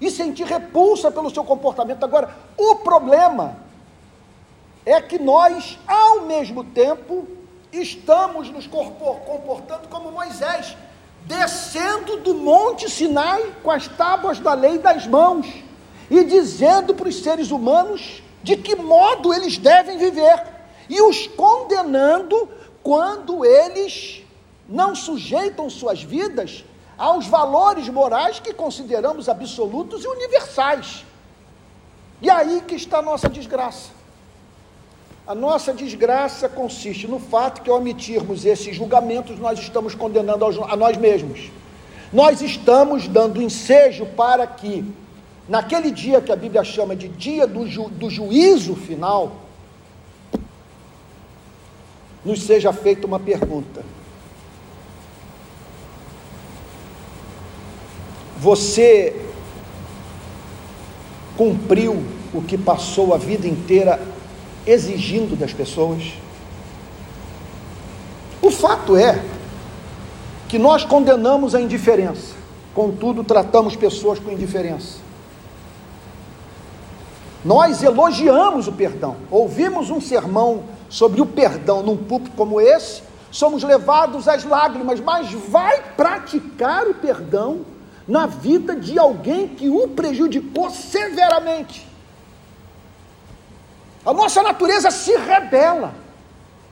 e 0.00 0.08
sentir 0.08 0.46
repulsa 0.46 1.10
pelo 1.10 1.28
seu 1.28 1.42
comportamento. 1.42 2.04
Agora, 2.04 2.32
o 2.56 2.76
problema 2.76 3.56
é 4.84 5.00
que 5.00 5.18
nós, 5.18 5.76
ao 5.88 6.20
mesmo 6.20 6.62
tempo, 6.62 7.26
estamos 7.72 8.48
nos 8.48 8.68
comportando 8.68 9.88
como 9.88 10.12
Moisés, 10.12 10.76
descendo 11.24 12.18
do 12.18 12.32
Monte 12.32 12.88
Sinai 12.88 13.54
com 13.60 13.72
as 13.72 13.88
tábuas 13.88 14.38
da 14.38 14.54
lei 14.54 14.78
das 14.78 15.04
mãos 15.04 15.48
e 16.08 16.22
dizendo 16.22 16.94
para 16.94 17.08
os 17.08 17.24
seres 17.24 17.50
humanos 17.50 18.22
de 18.46 18.56
que 18.56 18.76
modo 18.76 19.34
eles 19.34 19.58
devem 19.58 19.98
viver, 19.98 20.40
e 20.88 21.02
os 21.02 21.26
condenando 21.26 22.48
quando 22.80 23.44
eles 23.44 24.22
não 24.68 24.94
sujeitam 24.94 25.68
suas 25.68 26.00
vidas 26.00 26.64
aos 26.96 27.26
valores 27.26 27.88
morais 27.88 28.38
que 28.38 28.54
consideramos 28.54 29.28
absolutos 29.28 30.04
e 30.04 30.06
universais. 30.06 31.04
E 32.22 32.30
aí 32.30 32.62
que 32.64 32.76
está 32.76 32.98
a 32.98 33.02
nossa 33.02 33.28
desgraça. 33.28 33.90
A 35.26 35.34
nossa 35.34 35.72
desgraça 35.72 36.48
consiste 36.48 37.08
no 37.08 37.18
fato 37.18 37.62
que, 37.62 37.68
ao 37.68 37.78
omitirmos 37.78 38.44
esses 38.44 38.76
julgamentos, 38.76 39.40
nós 39.40 39.58
estamos 39.58 39.92
condenando 39.92 40.44
a 40.44 40.76
nós 40.76 40.96
mesmos. 40.96 41.50
Nós 42.12 42.40
estamos 42.40 43.08
dando 43.08 43.42
ensejo 43.42 44.06
para 44.06 44.46
que, 44.46 44.84
naquele 45.48 45.90
dia 45.90 46.20
que 46.20 46.32
a 46.32 46.36
Bíblia 46.36 46.64
chama 46.64 46.96
de 46.96 47.08
dia 47.08 47.46
do, 47.46 47.66
ju, 47.68 47.88
do 47.88 48.10
juízo 48.10 48.74
final, 48.74 49.46
nos 52.24 52.42
seja 52.42 52.72
feita 52.72 53.06
uma 53.06 53.20
pergunta: 53.20 53.84
Você 58.38 59.14
cumpriu 61.36 62.02
o 62.34 62.42
que 62.42 62.58
passou 62.58 63.14
a 63.14 63.18
vida 63.18 63.46
inteira 63.46 64.00
exigindo 64.66 65.36
das 65.36 65.52
pessoas? 65.52 66.14
O 68.42 68.50
fato 68.50 68.96
é 68.96 69.24
que 70.48 70.58
nós 70.58 70.84
condenamos 70.84 71.54
a 71.54 71.60
indiferença, 71.60 72.34
contudo, 72.74 73.24
tratamos 73.24 73.74
pessoas 73.74 74.18
com 74.18 74.30
indiferença. 74.30 75.05
Nós 77.46 77.80
elogiamos 77.80 78.66
o 78.66 78.72
perdão. 78.72 79.14
Ouvimos 79.30 79.88
um 79.88 80.00
sermão 80.00 80.64
sobre 80.90 81.20
o 81.20 81.26
perdão 81.26 81.80
num 81.80 81.96
púlpito 81.96 82.36
como 82.36 82.60
esse, 82.60 83.04
somos 83.30 83.62
levados 83.62 84.26
às 84.26 84.42
lágrimas, 84.42 84.98
mas 84.98 85.30
vai 85.30 85.80
praticar 85.96 86.88
o 86.88 86.94
perdão 86.94 87.64
na 88.06 88.26
vida 88.26 88.74
de 88.74 88.98
alguém 88.98 89.46
que 89.46 89.68
o 89.68 89.86
prejudicou 89.86 90.70
severamente. 90.70 91.86
A 94.04 94.12
nossa 94.12 94.42
natureza 94.42 94.90
se 94.90 95.16
rebela. 95.16 95.94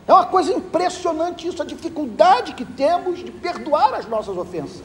É 0.08 0.12
uma 0.12 0.26
coisa 0.26 0.52
impressionante 0.52 1.46
isso, 1.46 1.62
a 1.62 1.64
dificuldade 1.64 2.52
que 2.52 2.64
temos 2.64 3.20
de 3.20 3.30
perdoar 3.30 3.94
as 3.94 4.08
nossas 4.08 4.36
ofensas. 4.36 4.82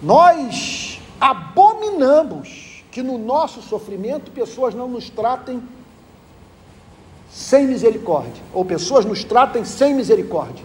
Nós 0.00 1.00
abominamos 1.20 2.67
que 2.90 3.02
no 3.02 3.18
nosso 3.18 3.60
sofrimento 3.62 4.30
pessoas 4.30 4.74
não 4.74 4.88
nos 4.88 5.10
tratem 5.10 5.62
sem 7.30 7.66
misericórdia, 7.66 8.42
ou 8.54 8.64
pessoas 8.64 9.04
nos 9.04 9.22
tratem 9.22 9.64
sem 9.64 9.94
misericórdia. 9.94 10.64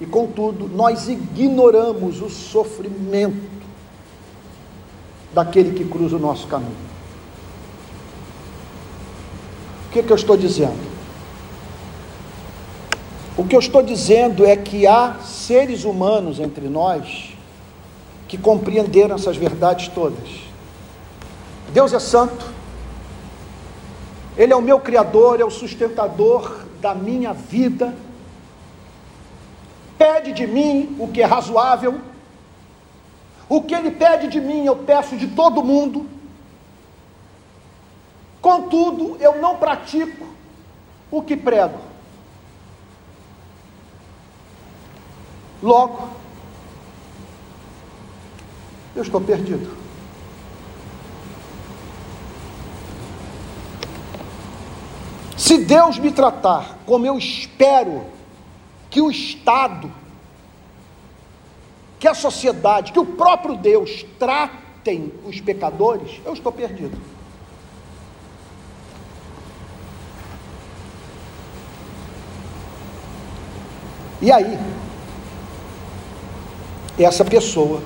E 0.00 0.06
contudo, 0.06 0.66
nós 0.66 1.08
ignoramos 1.08 2.22
o 2.22 2.30
sofrimento 2.30 3.60
daquele 5.34 5.72
que 5.72 5.84
cruza 5.84 6.16
o 6.16 6.18
nosso 6.18 6.46
caminho. 6.46 6.90
O 9.88 9.92
que, 9.92 10.02
que 10.02 10.10
eu 10.10 10.16
estou 10.16 10.36
dizendo? 10.36 10.90
O 13.36 13.44
que 13.44 13.54
eu 13.54 13.60
estou 13.60 13.82
dizendo 13.82 14.46
é 14.46 14.56
que 14.56 14.86
há 14.86 15.16
seres 15.22 15.84
humanos 15.84 16.40
entre 16.40 16.68
nós 16.68 17.34
que 18.26 18.38
compreenderam 18.38 19.16
essas 19.16 19.36
verdades 19.36 19.88
todas. 19.88 20.49
Deus 21.72 21.92
é 21.92 21.98
santo, 21.98 22.44
Ele 24.36 24.52
é 24.52 24.56
o 24.56 24.62
meu 24.62 24.80
Criador, 24.80 25.40
é 25.40 25.44
o 25.44 25.50
sustentador 25.50 26.64
da 26.80 26.94
minha 26.94 27.32
vida 27.32 27.94
pede 30.00 30.32
de 30.32 30.46
mim 30.46 30.96
o 30.98 31.08
que 31.08 31.20
é 31.20 31.26
razoável, 31.26 32.00
o 33.46 33.60
que 33.60 33.74
ele 33.74 33.90
pede 33.90 34.28
de 34.28 34.40
mim 34.40 34.64
eu 34.64 34.74
peço 34.74 35.14
de 35.14 35.28
todo 35.28 35.62
mundo, 35.62 36.08
contudo 38.40 39.18
eu 39.20 39.38
não 39.38 39.56
pratico 39.56 40.26
o 41.10 41.20
que 41.20 41.36
prego. 41.36 41.78
Logo, 45.62 46.08
eu 48.96 49.02
estou 49.02 49.20
perdido. 49.20 49.89
Se 55.40 55.56
Deus 55.56 55.98
me 55.98 56.12
tratar 56.12 56.76
como 56.84 57.06
eu 57.06 57.16
espero 57.16 58.04
que 58.90 59.00
o 59.00 59.10
Estado, 59.10 59.90
que 61.98 62.06
a 62.06 62.12
sociedade, 62.12 62.92
que 62.92 62.98
o 62.98 63.06
próprio 63.06 63.56
Deus 63.56 64.04
tratem 64.18 65.10
os 65.24 65.40
pecadores, 65.40 66.20
eu 66.26 66.34
estou 66.34 66.52
perdido. 66.52 67.00
E 74.20 74.30
aí, 74.30 74.58
essa 76.98 77.24
pessoa, 77.24 77.82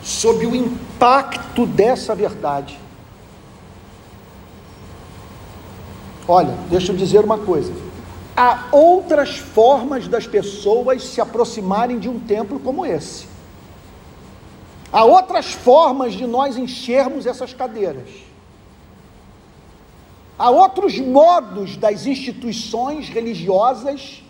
sob 0.00 0.46
o 0.46 0.54
impacto 0.54 1.66
dessa 1.66 2.14
verdade, 2.14 2.78
olha, 6.32 6.54
deixa 6.70 6.92
eu 6.92 6.96
dizer 6.96 7.24
uma 7.24 7.38
coisa 7.38 7.72
há 8.36 8.68
outras 8.72 9.36
formas 9.36 10.08
das 10.08 10.26
pessoas 10.26 11.04
se 11.04 11.20
aproximarem 11.20 11.98
de 11.98 12.08
um 12.08 12.18
templo 12.18 12.58
como 12.58 12.84
esse. 12.84 13.26
Há 14.92 15.04
outras 15.04 15.52
formas 15.52 16.12
de 16.14 16.26
nós 16.26 16.56
enchermos 16.56 17.26
essas 17.26 17.54
cadeiras. 17.54 18.08
Há 20.38 20.50
outros 20.50 20.98
modos 20.98 21.76
das 21.76 22.06
instituições 22.06 23.08
religiosas 23.08 24.22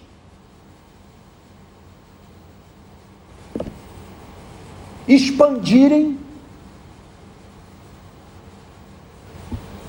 expandirem 5.08 6.18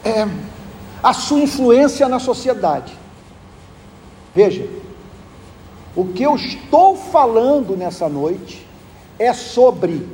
é, 0.03 0.25
a 1.03 1.11
sua 1.11 1.39
influência 1.39 2.07
na 2.07 2.17
sociedade. 2.17 2.97
Veja, 4.33 4.67
o 5.95 6.05
que 6.05 6.23
eu 6.23 6.35
estou 6.35 6.95
falando 6.95 7.75
nessa 7.75 8.07
noite 8.07 8.65
é 9.19 9.33
sobre 9.33 10.07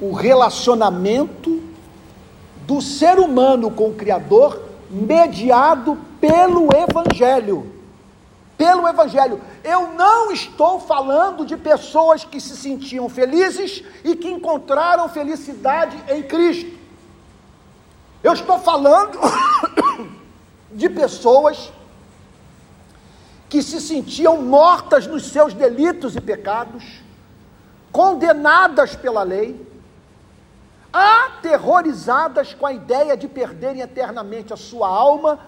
o 0.00 0.12
relacionamento 0.12 1.62
do 2.66 2.80
ser 2.80 3.18
humano 3.18 3.70
com 3.70 3.88
o 3.88 3.94
Criador 3.94 4.62
mediado 4.90 5.98
pelo 6.20 6.68
Evangelho. 6.76 7.72
Pelo 8.56 8.86
Evangelho. 8.86 9.40
Eu 9.64 9.92
não 9.94 10.30
estou 10.30 10.78
falando 10.78 11.44
de 11.44 11.56
pessoas 11.56 12.24
que 12.24 12.40
se 12.40 12.56
sentiam 12.56 13.08
felizes 13.08 13.82
e 14.04 14.14
que 14.14 14.28
encontraram 14.28 15.08
felicidade 15.08 15.96
em 16.08 16.22
Cristo. 16.22 16.77
Eu 18.28 18.34
estou 18.34 18.58
falando 18.58 19.18
de 20.70 20.86
pessoas 20.90 21.72
que 23.48 23.62
se 23.62 23.80
sentiam 23.80 24.42
mortas 24.42 25.06
nos 25.06 25.28
seus 25.28 25.54
delitos 25.54 26.14
e 26.14 26.20
pecados, 26.20 27.00
condenadas 27.90 28.94
pela 28.94 29.22
lei, 29.22 29.66
aterrorizadas 30.92 32.52
com 32.52 32.66
a 32.66 32.72
ideia 32.74 33.16
de 33.16 33.26
perderem 33.26 33.80
eternamente 33.80 34.52
a 34.52 34.58
sua 34.58 34.88
alma 34.88 35.40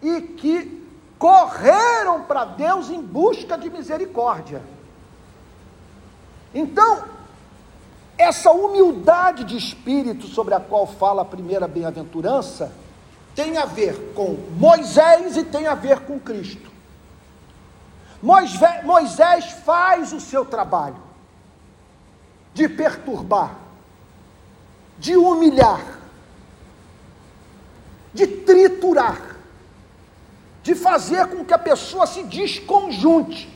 e 0.00 0.22
que 0.22 0.88
correram 1.18 2.22
para 2.22 2.46
Deus 2.46 2.88
em 2.88 3.02
busca 3.02 3.58
de 3.58 3.68
misericórdia. 3.68 4.62
Então, 6.54 7.04
essa 8.16 8.50
humildade 8.50 9.44
de 9.44 9.56
espírito 9.56 10.26
sobre 10.26 10.54
a 10.54 10.60
qual 10.60 10.86
fala 10.86 11.22
a 11.22 11.24
primeira 11.24 11.66
bem-aventurança 11.66 12.72
tem 13.34 13.56
a 13.56 13.64
ver 13.64 14.12
com 14.14 14.36
Moisés 14.56 15.36
e 15.36 15.44
tem 15.44 15.66
a 15.66 15.74
ver 15.74 16.00
com 16.00 16.20
Cristo. 16.20 16.70
Moisés 18.22 19.46
faz 19.64 20.12
o 20.12 20.20
seu 20.20 20.44
trabalho 20.44 20.96
de 22.54 22.68
perturbar, 22.68 23.56
de 24.98 25.16
humilhar, 25.16 25.98
de 28.12 28.26
triturar, 28.26 29.36
de 30.62 30.74
fazer 30.74 31.26
com 31.28 31.44
que 31.44 31.54
a 31.54 31.58
pessoa 31.58 32.06
se 32.06 32.22
desconjunte. 32.22 33.50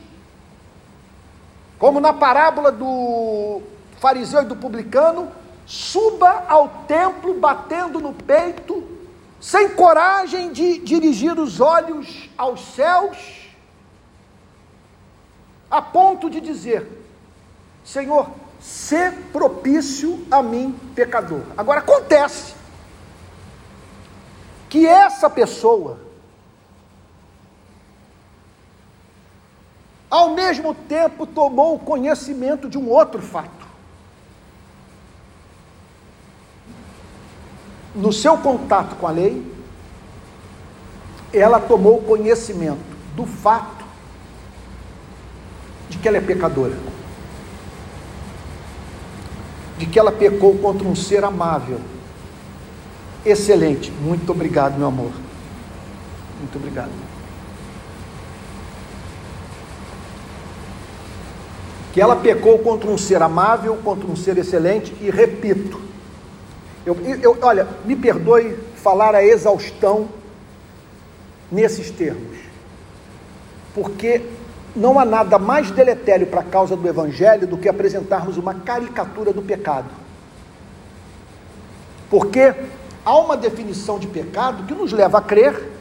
Como 1.79 1.99
na 1.99 2.11
parábola 2.11 2.71
do 2.71 3.61
fariseu 3.99 4.41
e 4.41 4.45
do 4.45 4.55
publicano, 4.55 5.31
suba 5.65 6.45
ao 6.47 6.69
templo 6.87 7.33
batendo 7.33 7.99
no 7.99 8.13
peito, 8.13 8.83
sem 9.39 9.69
coragem 9.69 10.51
de 10.51 10.79
dirigir 10.79 11.37
os 11.37 11.59
olhos 11.59 12.29
aos 12.37 12.61
céus, 12.73 13.17
a 15.69 15.81
ponto 15.81 16.29
de 16.29 16.39
dizer: 16.39 17.05
Senhor, 17.83 18.29
se 18.59 19.11
propício 19.31 20.25
a 20.31 20.41
mim, 20.41 20.77
pecador. 20.95 21.41
Agora 21.55 21.79
acontece 21.79 22.55
que 24.69 24.85
essa 24.85 25.29
pessoa, 25.29 25.99
ao 30.09 30.31
mesmo 30.31 30.73
tempo, 30.73 31.25
tomou 31.25 31.79
conhecimento 31.79 32.69
de 32.69 32.77
um 32.77 32.89
outro 32.89 33.21
fato. 33.21 33.56
No 37.97 38.13
seu 38.13 38.37
contato 38.37 38.95
com 38.95 39.07
a 39.07 39.11
lei, 39.11 39.45
ela 41.33 41.59
tomou 41.59 42.01
conhecimento 42.01 42.79
do 43.13 43.25
fato 43.25 43.83
de 45.89 45.97
que 45.97 46.07
ela 46.07 46.17
é 46.17 46.21
pecadora, 46.21 46.77
de 49.77 49.85
que 49.85 49.99
ela 49.99 50.11
pecou 50.11 50.57
contra 50.59 50.87
um 50.87 50.95
ser 50.95 51.25
amável 51.25 51.81
Excelente. 53.27 53.91
Muito 53.91 54.31
obrigado, 54.31 54.77
meu 54.77 54.87
amor. 54.87 55.11
Muito 56.39 56.55
obrigado. 56.55 56.91
Que 61.91 61.99
ela 61.99 62.15
pecou 62.15 62.57
contra 62.59 62.89
um 62.89 62.97
ser 62.97 63.21
amável, 63.21 63.75
contra 63.83 64.07
um 64.07 64.15
ser 64.15 64.37
excelente, 64.37 64.95
e 65.01 65.09
repito, 65.09 65.81
eu, 66.87 66.95
eu, 67.21 67.37
olha, 67.41 67.67
me 67.83 67.97
perdoe 67.97 68.57
falar 68.77 69.13
a 69.13 69.21
exaustão 69.21 70.07
nesses 71.51 71.91
termos, 71.91 72.37
porque 73.75 74.21
não 74.73 74.97
há 74.97 75.03
nada 75.03 75.37
mais 75.37 75.69
deletério 75.69 76.27
para 76.27 76.39
a 76.39 76.45
causa 76.45 76.77
do 76.77 76.87
Evangelho 76.87 77.45
do 77.45 77.57
que 77.57 77.67
apresentarmos 77.67 78.37
uma 78.37 78.53
caricatura 78.53 79.33
do 79.33 79.41
pecado. 79.41 79.89
Porque 82.09 82.53
há 83.03 83.17
uma 83.17 83.35
definição 83.35 83.99
de 83.99 84.07
pecado 84.07 84.63
que 84.63 84.73
nos 84.73 84.93
leva 84.93 85.17
a 85.17 85.21
crer 85.21 85.71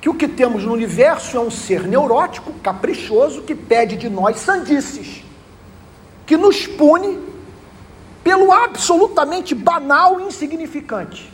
que 0.00 0.08
o 0.08 0.14
que 0.14 0.26
temos 0.26 0.64
no 0.64 0.72
universo 0.72 1.36
é 1.36 1.40
um 1.40 1.50
ser 1.50 1.86
neurótico, 1.86 2.52
caprichoso, 2.54 3.42
que 3.42 3.54
pede 3.54 3.96
de 3.96 4.08
nós 4.08 4.38
sandices, 4.40 5.22
que 6.26 6.36
nos 6.36 6.66
pune 6.66 7.35
pelo 8.26 8.50
absolutamente 8.50 9.54
banal 9.54 10.20
e 10.20 10.24
insignificante, 10.24 11.32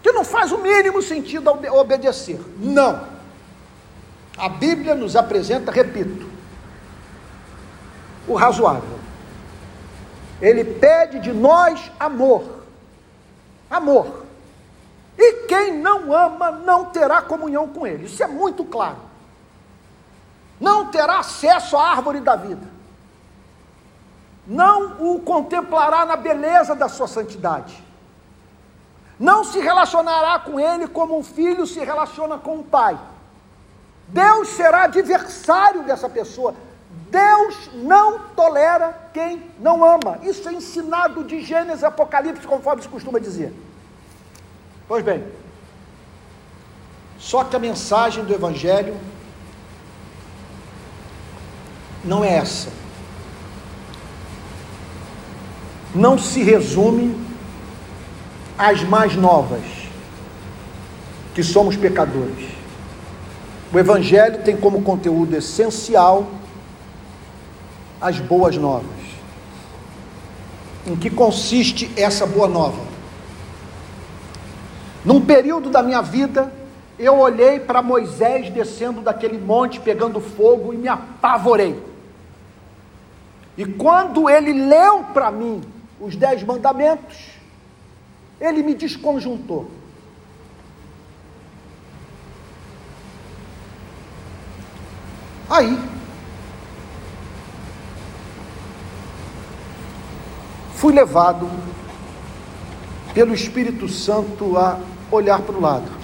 que 0.00 0.12
não 0.12 0.22
faz 0.22 0.52
o 0.52 0.58
mínimo 0.58 1.02
sentido 1.02 1.50
obedecer. 1.72 2.40
Não. 2.56 3.04
A 4.38 4.48
Bíblia 4.48 4.94
nos 4.94 5.16
apresenta, 5.16 5.72
repito, 5.72 6.30
o 8.28 8.36
razoável. 8.36 9.00
Ele 10.40 10.62
pede 10.62 11.18
de 11.18 11.32
nós 11.32 11.90
amor 11.98 12.62
amor. 13.72 14.26
E 15.18 15.46
quem 15.46 15.78
não 15.78 16.12
ama 16.12 16.50
não 16.50 16.86
terá 16.86 17.22
comunhão 17.22 17.66
com 17.68 17.86
ele. 17.86 18.04
Isso 18.04 18.22
é 18.22 18.26
muito 18.26 18.64
claro. 18.64 18.98
Não 20.60 20.86
terá 20.86 21.18
acesso 21.18 21.76
à 21.76 21.90
árvore 21.90 22.20
da 22.20 22.36
vida. 22.36 22.70
Não 24.46 25.14
o 25.14 25.20
contemplará 25.20 26.04
na 26.04 26.16
beleza 26.16 26.74
da 26.74 26.88
sua 26.88 27.06
santidade. 27.06 27.82
Não 29.18 29.44
se 29.44 29.60
relacionará 29.60 30.38
com 30.40 30.58
ele 30.58 30.88
como 30.88 31.16
um 31.16 31.22
filho 31.22 31.66
se 31.66 31.78
relaciona 31.80 32.38
com 32.38 32.56
um 32.56 32.62
pai. 32.62 32.98
Deus 34.08 34.48
será 34.48 34.84
adversário 34.84 35.84
dessa 35.84 36.08
pessoa. 36.08 36.54
Deus 37.08 37.70
não 37.74 38.18
tolera 38.34 39.10
quem 39.14 39.50
não 39.60 39.84
ama. 39.84 40.18
Isso 40.22 40.48
é 40.48 40.52
ensinado 40.52 41.22
de 41.22 41.40
Gênesis 41.42 41.82
e 41.82 41.86
Apocalipse, 41.86 42.46
conforme 42.46 42.82
se 42.82 42.88
costuma 42.88 43.20
dizer. 43.20 43.54
Pois 44.88 45.04
bem, 45.04 45.24
só 47.18 47.44
que 47.44 47.54
a 47.54 47.58
mensagem 47.58 48.24
do 48.24 48.34
Evangelho 48.34 48.98
não 52.04 52.24
é 52.24 52.34
essa. 52.34 52.81
Não 55.94 56.16
se 56.16 56.42
resume 56.42 57.14
às 58.56 58.82
mais 58.82 59.14
novas, 59.14 59.62
que 61.34 61.42
somos 61.42 61.76
pecadores. 61.76 62.48
O 63.72 63.78
Evangelho 63.78 64.42
tem 64.42 64.56
como 64.56 64.82
conteúdo 64.82 65.34
essencial 65.34 66.26
as 68.00 68.18
boas 68.18 68.56
novas. 68.56 68.90
Em 70.86 70.96
que 70.96 71.08
consiste 71.08 71.90
essa 71.96 72.26
boa 72.26 72.48
nova? 72.48 72.80
Num 75.04 75.20
período 75.20 75.70
da 75.70 75.82
minha 75.82 76.02
vida, 76.02 76.52
eu 76.98 77.18
olhei 77.18 77.58
para 77.60 77.82
Moisés 77.82 78.50
descendo 78.50 79.00
daquele 79.00 79.38
monte, 79.38 79.80
pegando 79.80 80.20
fogo 80.20 80.72
e 80.72 80.76
me 80.76 80.88
apavorei. 80.88 81.82
E 83.56 83.64
quando 83.64 84.28
ele 84.28 84.52
leu 84.52 85.04
para 85.12 85.30
mim 85.30 85.60
os 86.02 86.16
dez 86.16 86.42
mandamentos, 86.42 87.16
ele 88.40 88.60
me 88.60 88.74
desconjuntou. 88.74 89.70
Aí, 95.48 95.78
fui 100.74 100.92
levado 100.92 101.48
pelo 103.14 103.32
Espírito 103.32 103.88
Santo 103.88 104.58
a 104.58 104.80
olhar 105.08 105.40
para 105.42 105.54
o 105.54 105.60
lado. 105.60 106.02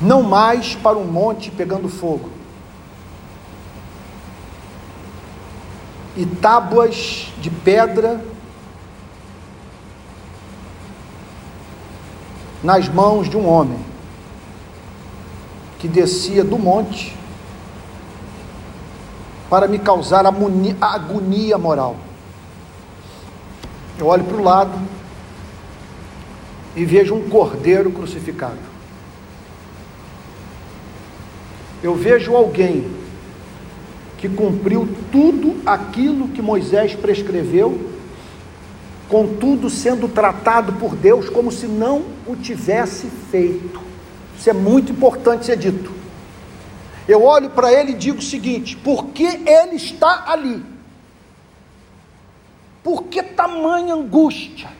Não 0.00 0.22
mais 0.22 0.76
para 0.76 0.96
um 0.96 1.04
monte 1.04 1.50
pegando 1.50 1.88
fogo. 1.88 2.33
E 6.16 6.24
tábuas 6.24 7.32
de 7.38 7.50
pedra 7.50 8.24
nas 12.62 12.88
mãos 12.88 13.28
de 13.28 13.36
um 13.36 13.46
homem 13.48 13.78
que 15.78 15.86
descia 15.86 16.42
do 16.42 16.58
monte 16.58 17.14
para 19.50 19.68
me 19.68 19.78
causar 19.78 20.24
agonia 20.26 21.58
moral. 21.58 21.96
Eu 23.98 24.06
olho 24.06 24.24
para 24.24 24.36
o 24.36 24.42
lado 24.42 24.78
e 26.74 26.84
vejo 26.84 27.14
um 27.14 27.28
cordeiro 27.28 27.92
crucificado. 27.92 28.58
Eu 31.82 31.94
vejo 31.94 32.34
alguém 32.34 32.90
que 34.24 34.28
cumpriu 34.30 34.88
tudo 35.12 35.60
aquilo 35.66 36.28
que 36.28 36.40
Moisés 36.40 36.94
prescreveu, 36.94 37.90
contudo 39.06 39.68
sendo 39.68 40.08
tratado 40.08 40.72
por 40.74 40.96
Deus 40.96 41.28
como 41.28 41.52
se 41.52 41.66
não 41.66 42.02
o 42.26 42.34
tivesse 42.34 43.06
feito. 43.30 43.82
Isso 44.38 44.48
é 44.48 44.54
muito 44.54 44.92
importante 44.92 45.44
ser 45.44 45.58
dito. 45.58 45.92
Eu 47.06 47.22
olho 47.22 47.50
para 47.50 47.70
ele 47.70 47.92
e 47.92 47.96
digo 47.96 48.20
o 48.20 48.22
seguinte: 48.22 48.74
por 48.78 49.08
que 49.08 49.26
ele 49.26 49.76
está 49.76 50.24
ali? 50.26 50.64
Por 52.82 53.04
que 53.04 53.22
tamanha 53.22 53.94
angústia? 53.94 54.70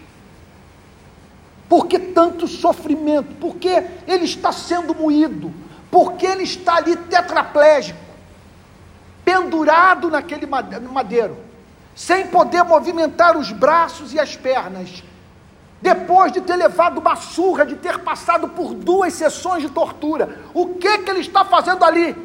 Por 1.68 1.86
que 1.86 1.98
tanto 1.98 2.48
sofrimento? 2.48 3.34
Por 3.34 3.56
que 3.56 3.68
ele 4.06 4.24
está 4.24 4.52
sendo 4.52 4.94
moído? 4.94 5.52
Por 5.90 6.14
que 6.14 6.24
ele 6.24 6.44
está 6.44 6.76
ali 6.76 6.96
tetraplégico, 6.96 8.03
pendurado 9.24 10.10
naquele 10.10 10.46
madeiro, 10.46 11.36
sem 11.94 12.26
poder 12.26 12.62
movimentar 12.64 13.36
os 13.36 13.50
braços 13.50 14.12
e 14.12 14.20
as 14.20 14.36
pernas, 14.36 15.02
depois 15.80 16.32
de 16.32 16.40
ter 16.40 16.56
levado 16.56 16.98
uma 16.98 17.16
surra, 17.16 17.66
de 17.66 17.76
ter 17.76 17.98
passado 17.98 18.48
por 18.48 18.74
duas 18.74 19.12
sessões 19.14 19.62
de 19.62 19.68
tortura? 19.68 20.40
O 20.52 20.74
que 20.74 20.98
que 20.98 21.10
ele 21.10 21.20
está 21.20 21.44
fazendo 21.44 21.84
ali? 21.84 22.16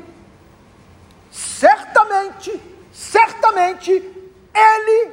Certamente, 1.32 2.60
certamente, 2.92 3.92
ele 3.92 5.12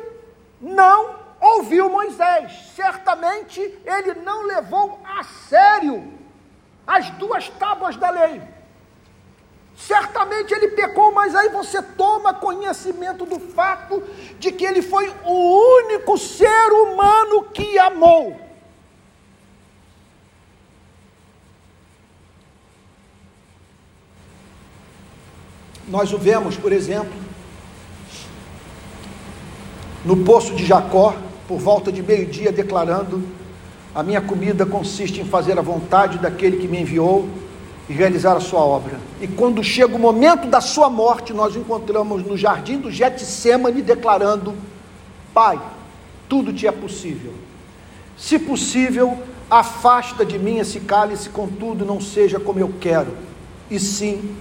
não 0.60 1.16
ouviu 1.40 1.90
Moisés. 1.90 2.52
Certamente 2.74 3.60
ele 3.84 4.14
não 4.20 4.46
levou 4.46 5.00
a 5.04 5.22
sério 5.24 6.12
as 6.86 7.10
duas 7.10 7.48
tábuas 7.48 7.96
da 7.96 8.10
lei. 8.10 8.40
Certamente 9.76 10.54
ele 10.54 10.68
pecou, 10.68 11.12
mas 11.12 11.34
aí 11.34 11.50
você 11.50 11.82
toma 11.82 12.32
conhecimento 12.32 13.26
do 13.26 13.38
fato 13.38 14.02
de 14.38 14.50
que 14.50 14.64
ele 14.64 14.80
foi 14.80 15.12
o 15.24 15.84
único 15.84 16.16
ser 16.16 16.72
humano 16.72 17.42
que 17.52 17.78
amou. 17.78 18.40
Nós 25.86 26.12
o 26.12 26.18
vemos, 26.18 26.56
por 26.56 26.72
exemplo, 26.72 27.12
no 30.04 30.16
poço 30.24 30.54
de 30.54 30.64
Jacó, 30.64 31.14
por 31.46 31.58
volta 31.58 31.92
de 31.92 32.02
meio-dia, 32.02 32.50
declarando: 32.50 33.22
A 33.94 34.02
minha 34.02 34.22
comida 34.22 34.64
consiste 34.64 35.20
em 35.20 35.24
fazer 35.24 35.58
a 35.58 35.62
vontade 35.62 36.18
daquele 36.18 36.56
que 36.56 36.66
me 36.66 36.80
enviou 36.80 37.28
e 37.88 37.92
realizar 37.92 38.36
a 38.36 38.40
sua 38.40 38.60
obra. 38.60 38.98
E 39.20 39.26
quando 39.26 39.62
chega 39.62 39.94
o 39.94 39.98
momento 39.98 40.48
da 40.48 40.60
sua 40.60 40.90
morte, 40.90 41.32
nós 41.32 41.54
encontramos 41.54 42.24
no 42.24 42.36
jardim 42.36 42.78
do 42.78 42.90
Getsemane 42.90 43.82
declarando: 43.82 44.54
Pai, 45.32 45.60
tudo 46.28 46.52
te 46.52 46.66
é 46.66 46.72
possível. 46.72 47.32
Se 48.16 48.38
possível, 48.38 49.16
afasta 49.50 50.24
de 50.24 50.38
mim 50.38 50.58
esse 50.58 50.80
cálice, 50.80 51.28
contudo, 51.28 51.84
não 51.84 52.00
seja 52.00 52.40
como 52.40 52.58
eu 52.58 52.74
quero, 52.80 53.16
e 53.70 53.78
sim 53.78 54.34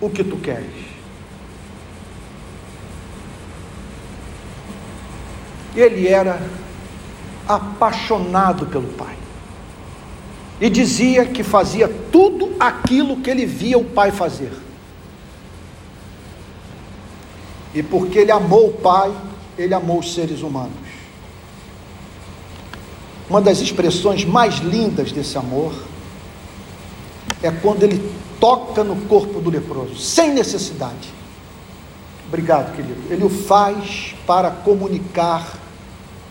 o 0.00 0.10
que 0.10 0.24
tu 0.24 0.36
queres. 0.36 0.92
Ele 5.76 6.08
era 6.08 6.40
apaixonado 7.48 8.66
pelo 8.66 8.88
Pai. 8.94 9.21
E 10.62 10.70
dizia 10.70 11.24
que 11.24 11.42
fazia 11.42 11.88
tudo 12.12 12.54
aquilo 12.60 13.16
que 13.16 13.28
ele 13.28 13.44
via 13.44 13.76
o 13.76 13.84
Pai 13.84 14.12
fazer. 14.12 14.52
E 17.74 17.82
porque 17.82 18.20
ele 18.20 18.30
amou 18.30 18.68
o 18.68 18.72
Pai, 18.74 19.12
ele 19.58 19.74
amou 19.74 19.98
os 19.98 20.14
seres 20.14 20.40
humanos. 20.40 20.72
Uma 23.28 23.40
das 23.40 23.58
expressões 23.58 24.24
mais 24.24 24.58
lindas 24.58 25.10
desse 25.10 25.36
amor 25.36 25.74
é 27.42 27.50
quando 27.50 27.82
ele 27.82 28.00
toca 28.38 28.84
no 28.84 28.94
corpo 29.06 29.40
do 29.40 29.50
leproso, 29.50 29.96
sem 29.96 30.32
necessidade. 30.32 31.12
Obrigado, 32.28 32.76
querido. 32.76 33.02
Ele 33.10 33.24
o 33.24 33.28
faz 33.28 34.14
para 34.24 34.48
comunicar 34.48 35.58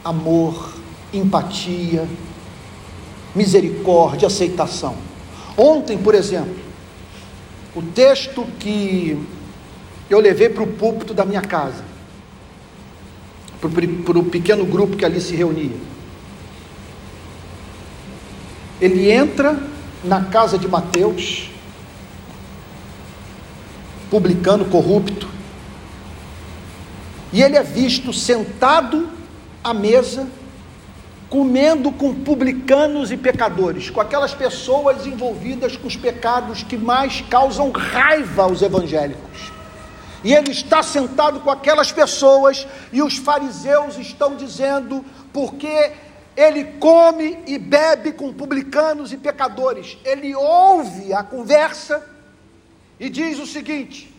amor, 0.05 0.73
empatia, 1.11 2.07
misericórdia, 3.35 4.27
aceitação. 4.27 4.95
Ontem, 5.57 5.97
por 5.97 6.15
exemplo, 6.15 6.55
o 7.75 7.81
texto 7.81 8.45
que 8.59 9.17
eu 10.09 10.19
levei 10.19 10.49
para 10.49 10.63
o 10.63 10.67
púlpito 10.67 11.13
da 11.13 11.23
minha 11.23 11.41
casa, 11.41 11.83
para 13.59 14.19
o 14.19 14.23
pequeno 14.23 14.65
grupo 14.65 14.97
que 14.97 15.05
ali 15.05 15.21
se 15.21 15.35
reunia. 15.35 15.77
Ele 18.81 19.11
entra 19.11 19.57
na 20.03 20.25
casa 20.25 20.57
de 20.57 20.67
Mateus, 20.67 21.49
publicano 24.09 24.65
corrupto, 24.65 25.27
e 27.31 27.41
ele 27.41 27.55
é 27.55 27.63
visto 27.63 28.11
sentado 28.11 29.07
à 29.63 29.73
mesa, 29.73 30.27
comendo 31.31 31.93
com 31.93 32.13
publicanos 32.13 33.09
e 33.09 33.15
pecadores, 33.15 33.89
com 33.89 34.01
aquelas 34.01 34.33
pessoas 34.33 35.07
envolvidas 35.07 35.77
com 35.77 35.87
os 35.87 35.95
pecados 35.95 36.61
que 36.61 36.75
mais 36.75 37.21
causam 37.21 37.71
raiva 37.71 38.43
aos 38.43 38.61
evangélicos. 38.61 39.49
E 40.25 40.33
ele 40.33 40.51
está 40.51 40.83
sentado 40.83 41.39
com 41.39 41.49
aquelas 41.49 41.89
pessoas, 41.89 42.67
e 42.91 43.01
os 43.01 43.15
fariseus 43.15 43.97
estão 43.97 44.35
dizendo, 44.35 45.05
porque 45.31 45.93
ele 46.35 46.65
come 46.81 47.39
e 47.47 47.57
bebe 47.57 48.11
com 48.11 48.33
publicanos 48.33 49.13
e 49.13 49.17
pecadores. 49.17 49.97
Ele 50.03 50.35
ouve 50.35 51.13
a 51.13 51.23
conversa 51.23 52.05
e 52.99 53.09
diz 53.09 53.39
o 53.39 53.47
seguinte: 53.47 54.13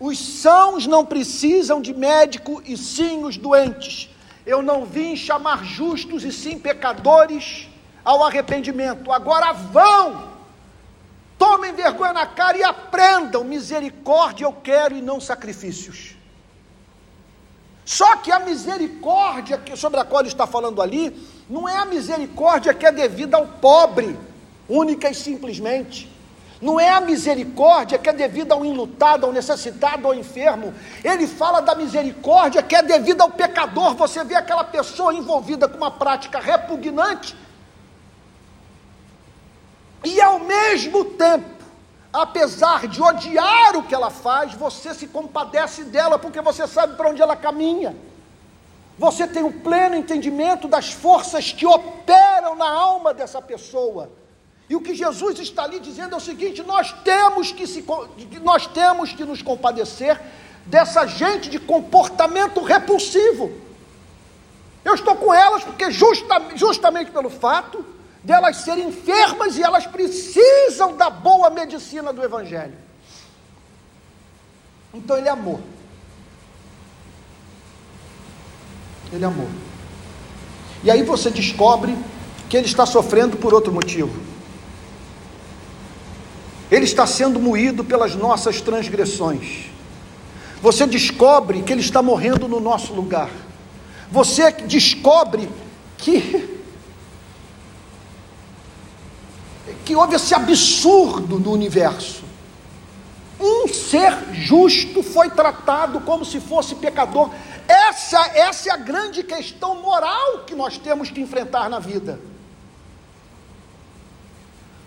os 0.00 0.18
sãos 0.18 0.88
não 0.88 1.06
precisam 1.06 1.80
de 1.80 1.94
médico 1.94 2.60
e 2.66 2.76
sim 2.76 3.22
os 3.22 3.36
doentes. 3.36 4.10
Eu 4.48 4.62
não 4.62 4.86
vim 4.86 5.14
chamar 5.14 5.62
justos 5.62 6.24
e 6.24 6.32
sim 6.32 6.58
pecadores 6.58 7.68
ao 8.02 8.24
arrependimento. 8.24 9.12
Agora 9.12 9.52
vão, 9.52 10.30
tomem 11.38 11.74
vergonha 11.74 12.14
na 12.14 12.26
cara 12.26 12.56
e 12.56 12.62
aprendam. 12.62 13.44
Misericórdia 13.44 14.46
eu 14.46 14.54
quero 14.54 14.96
e 14.96 15.02
não 15.02 15.20
sacrifícios. 15.20 16.16
Só 17.84 18.16
que 18.16 18.32
a 18.32 18.38
misericórdia 18.38 19.60
sobre 19.76 20.00
a 20.00 20.04
qual 20.04 20.22
ele 20.22 20.30
está 20.30 20.46
falando 20.46 20.80
ali, 20.80 21.14
não 21.48 21.68
é 21.68 21.76
a 21.76 21.84
misericórdia 21.84 22.72
que 22.72 22.86
é 22.86 22.90
devida 22.90 23.36
ao 23.36 23.46
pobre, 23.46 24.18
única 24.66 25.10
e 25.10 25.14
simplesmente. 25.14 26.10
Não 26.60 26.80
é 26.80 26.90
a 26.90 27.00
misericórdia 27.00 27.98
que 27.98 28.08
é 28.08 28.12
devida 28.12 28.54
ao 28.54 28.64
enlutado, 28.64 29.24
ao 29.24 29.32
necessitado, 29.32 30.08
ao 30.08 30.14
enfermo. 30.14 30.74
Ele 31.04 31.26
fala 31.26 31.60
da 31.60 31.74
misericórdia 31.74 32.62
que 32.62 32.74
é 32.74 32.82
devida 32.82 33.22
ao 33.22 33.30
pecador. 33.30 33.94
Você 33.94 34.24
vê 34.24 34.34
aquela 34.34 34.64
pessoa 34.64 35.14
envolvida 35.14 35.68
com 35.68 35.76
uma 35.76 35.90
prática 35.90 36.40
repugnante. 36.40 37.36
E 40.04 40.20
ao 40.20 40.40
mesmo 40.40 41.04
tempo, 41.04 41.62
apesar 42.12 42.88
de 42.88 43.00
odiar 43.00 43.76
o 43.76 43.84
que 43.84 43.94
ela 43.94 44.10
faz, 44.10 44.52
você 44.54 44.92
se 44.94 45.06
compadece 45.06 45.84
dela 45.84 46.18
porque 46.18 46.40
você 46.40 46.66
sabe 46.66 46.96
para 46.96 47.08
onde 47.08 47.22
ela 47.22 47.36
caminha. 47.36 47.94
Você 48.98 49.28
tem 49.28 49.44
o 49.44 49.52
pleno 49.52 49.94
entendimento 49.94 50.66
das 50.66 50.92
forças 50.92 51.52
que 51.52 51.64
operam 51.64 52.56
na 52.56 52.68
alma 52.68 53.14
dessa 53.14 53.40
pessoa. 53.40 54.17
E 54.68 54.76
o 54.76 54.80
que 54.80 54.94
Jesus 54.94 55.38
está 55.38 55.64
ali 55.64 55.80
dizendo 55.80 56.14
é 56.14 56.16
o 56.16 56.20
seguinte: 56.20 56.62
nós 56.62 56.92
temos 57.04 57.52
que, 57.52 57.66
se, 57.66 57.84
nós 58.42 58.66
temos 58.66 59.12
que 59.12 59.24
nos 59.24 59.40
compadecer 59.40 60.20
dessa 60.66 61.06
gente 61.06 61.48
de 61.48 61.58
comportamento 61.58 62.62
repulsivo. 62.62 63.50
Eu 64.84 64.94
estou 64.94 65.16
com 65.16 65.32
elas 65.32 65.64
porque 65.64 65.90
justa, 65.90 66.42
justamente 66.54 67.10
pelo 67.10 67.30
fato 67.30 67.84
delas 68.22 68.58
serem 68.58 68.88
enfermas 68.88 69.56
e 69.56 69.62
elas 69.62 69.86
precisam 69.86 70.96
da 70.96 71.08
boa 71.08 71.48
medicina 71.48 72.12
do 72.12 72.22
Evangelho. 72.22 72.76
Então 74.92 75.16
ele 75.16 75.28
amou. 75.28 75.60
Ele 79.12 79.24
amou. 79.24 79.48
E 80.84 80.90
aí 80.90 81.02
você 81.02 81.30
descobre 81.30 81.96
que 82.48 82.56
ele 82.56 82.66
está 82.66 82.84
sofrendo 82.84 83.36
por 83.36 83.54
outro 83.54 83.72
motivo. 83.72 84.37
Ele 86.70 86.84
está 86.84 87.06
sendo 87.06 87.40
moído 87.40 87.82
pelas 87.82 88.14
nossas 88.14 88.60
transgressões. 88.60 89.66
Você 90.60 90.86
descobre 90.86 91.62
que 91.62 91.72
ele 91.72 91.80
está 91.80 92.02
morrendo 92.02 92.48
no 92.48 92.60
nosso 92.60 92.92
lugar. 92.92 93.30
Você 94.10 94.50
descobre 94.52 95.48
que 95.96 96.58
que 99.84 99.96
houve 99.96 100.16
esse 100.16 100.34
absurdo 100.34 101.38
no 101.38 101.50
universo. 101.50 102.22
Um 103.40 103.66
ser 103.68 104.34
justo 104.34 105.02
foi 105.02 105.30
tratado 105.30 106.00
como 106.00 106.26
se 106.26 106.40
fosse 106.40 106.74
pecador. 106.74 107.30
Essa, 107.66 108.18
essa 108.34 108.68
é 108.68 108.72
a 108.72 108.76
grande 108.76 109.22
questão 109.22 109.80
moral 109.80 110.40
que 110.46 110.54
nós 110.54 110.76
temos 110.76 111.10
que 111.10 111.22
enfrentar 111.22 111.70
na 111.70 111.78
vida. 111.78 112.20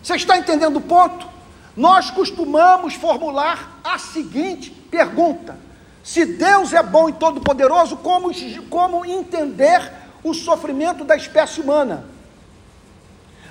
Você 0.03 0.15
está 0.15 0.37
entendendo 0.37 0.77
o 0.77 0.81
ponto? 0.81 1.27
Nós 1.75 2.11
costumamos 2.11 2.95
formular 2.95 3.79
a 3.83 3.97
seguinte 3.97 4.69
pergunta: 4.69 5.57
se 6.03 6.25
Deus 6.25 6.73
é 6.73 6.83
bom 6.83 7.09
e 7.09 7.13
todo-poderoso, 7.13 7.97
como, 7.97 8.31
como 8.69 9.05
entender 9.05 9.91
o 10.23 10.33
sofrimento 10.33 11.03
da 11.03 11.15
espécie 11.15 11.61
humana? 11.61 12.05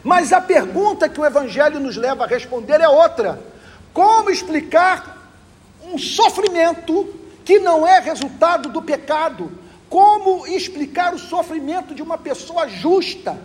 Mas 0.02 0.32
a 0.32 0.40
pergunta 0.40 1.08
que 1.08 1.20
o 1.20 1.26
Evangelho 1.26 1.78
nos 1.78 1.96
leva 1.96 2.24
a 2.24 2.26
responder 2.26 2.80
é 2.80 2.88
outra: 2.88 3.40
como 3.92 4.30
explicar 4.30 5.18
um 5.82 5.98
sofrimento 5.98 7.14
que 7.44 7.58
não 7.58 7.86
é 7.86 7.98
resultado 8.00 8.68
do 8.68 8.82
pecado? 8.82 9.50
Como 9.88 10.46
explicar 10.46 11.12
o 11.14 11.18
sofrimento 11.18 11.94
de 11.94 12.02
uma 12.02 12.16
pessoa 12.16 12.68
justa? 12.68 13.36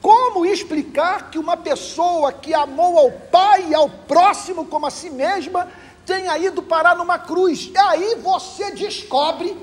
Como 0.00 0.46
explicar 0.46 1.30
que 1.30 1.38
uma 1.38 1.56
pessoa 1.56 2.32
que 2.32 2.54
amou 2.54 2.98
ao 2.98 3.10
Pai 3.12 3.68
e 3.68 3.74
ao 3.74 3.88
próximo 3.88 4.64
como 4.64 4.86
a 4.86 4.90
si 4.90 5.10
mesma 5.10 5.68
tenha 6.06 6.36
ido 6.38 6.62
parar 6.62 6.96
numa 6.96 7.18
cruz? 7.18 7.70
E 7.72 7.76
aí 7.76 8.14
você 8.16 8.70
descobre 8.70 9.56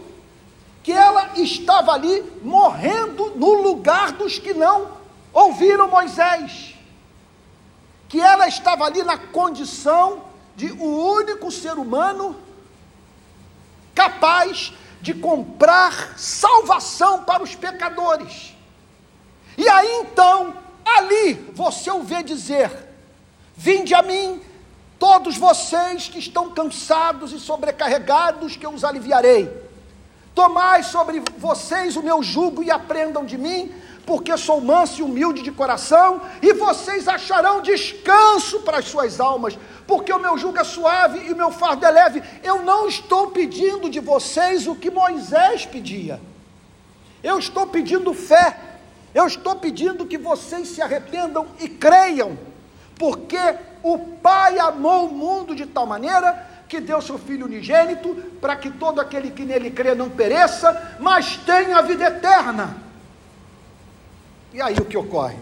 que 0.84 0.92
ela 0.92 1.32
estava 1.36 1.92
ali 1.92 2.24
morrendo 2.44 3.32
no 3.36 3.54
lugar 3.62 4.12
dos 4.12 4.38
que 4.38 4.54
não 4.54 4.92
ouviram 5.34 5.90
Moisés. 5.90 6.76
Que 8.08 8.22
ela 8.22 8.48
estava 8.48 8.86
ali 8.86 9.04
na 9.04 9.18
condição 9.18 10.24
de 10.56 10.72
o 10.72 11.14
único 11.14 11.52
ser 11.52 11.74
humano 11.74 12.36
capaz 13.94 14.72
de 15.02 15.14
comprar 15.14 16.18
salvação 16.18 17.24
para 17.24 17.44
os 17.44 17.56
pecadores. 17.56 18.57
E 19.58 19.68
aí 19.68 20.01
então, 20.01 20.53
ali 20.86 21.34
você 21.53 21.89
o 21.89 22.03
vê 22.03 22.22
dizer: 22.22 22.72
Vinde 23.55 23.95
a 23.95 24.03
mim, 24.03 24.39
todos 24.99 25.36
vocês 25.36 26.08
que 26.08 26.20
estão 26.20 26.51
cansados 26.51 27.34
e 27.34 27.39
sobrecarregados, 27.39 28.55
que 28.55 28.66
eu 28.66 28.72
os 28.72 28.84
aliviarei. 28.84 29.51
Tomai 30.36 30.84
sobre 30.84 31.24
vocês 31.39 31.95
o 31.95 32.03
meu 32.03 32.22
jugo 32.22 32.62
e 32.62 32.70
aprendam 32.70 33.26
de 33.26 33.36
mim, 33.36 33.74
porque 34.05 34.38
sou 34.38 34.62
manso 34.62 34.99
e 34.99 35.03
humilde 35.03 35.41
de 35.41 35.51
coração, 35.51 36.22
e 36.39 36.53
vocês 36.53 37.08
acharão 37.08 37.64
descanso 37.64 38.60
para 38.60 38.78
as 38.78 38.86
suas 38.86 39.20
almas, 39.20 39.58
porque 39.88 40.14
o 40.14 40.20
meu 40.20 40.38
jugo 40.38 40.60
é 40.60 40.64
suave 40.64 41.28
e 41.28 41.34
o 41.34 41.36
meu 41.36 41.49
fardo 41.49 41.84
é 41.84 41.89
leve. 41.89 42.22
Eu 42.43 42.62
não 42.62 42.88
estou 42.88 43.32
pedindo 43.32 43.89
de 43.89 43.99
vocês 43.99 44.68
o 44.68 44.76
que 44.76 44.91
Moisés 44.91 45.66
pedia, 45.66 46.22
eu 47.24 47.39
estou 47.39 47.66
pedindo 47.66 48.14
fé, 48.14 48.55
eu 49.18 49.26
estou 49.26 49.55
pedindo 49.55 50.05
que 50.05 50.15
vocês 50.15 50.68
se 50.68 50.80
arrependam 50.80 51.47
e 51.59 51.68
creiam, 51.68 52.38
porque 52.99 53.55
o 53.82 53.97
Pai 53.97 54.59
amou 54.59 55.07
o 55.07 55.11
mundo 55.11 55.55
de 55.55 55.65
tal 55.65 55.88
maneira 55.88 56.47
que 56.70 56.80
deu 56.80 57.01
seu 57.01 57.18
Filho 57.18 57.47
unigênito, 57.47 58.13
para 58.39 58.55
que 58.55 58.70
todo 58.70 59.01
aquele 59.01 59.32
que 59.32 59.43
nele 59.43 59.72
crê 59.72 59.95
não 59.95 60.07
pereça, 60.07 60.97
mas 60.99 61.36
tenha 61.38 61.78
a 61.78 61.82
vida 61.82 62.05
eterna. 62.05 62.78
E 64.53 64.61
aí 64.61 64.76
o 64.76 64.86
que 64.86 64.95
ocorre? 64.95 65.39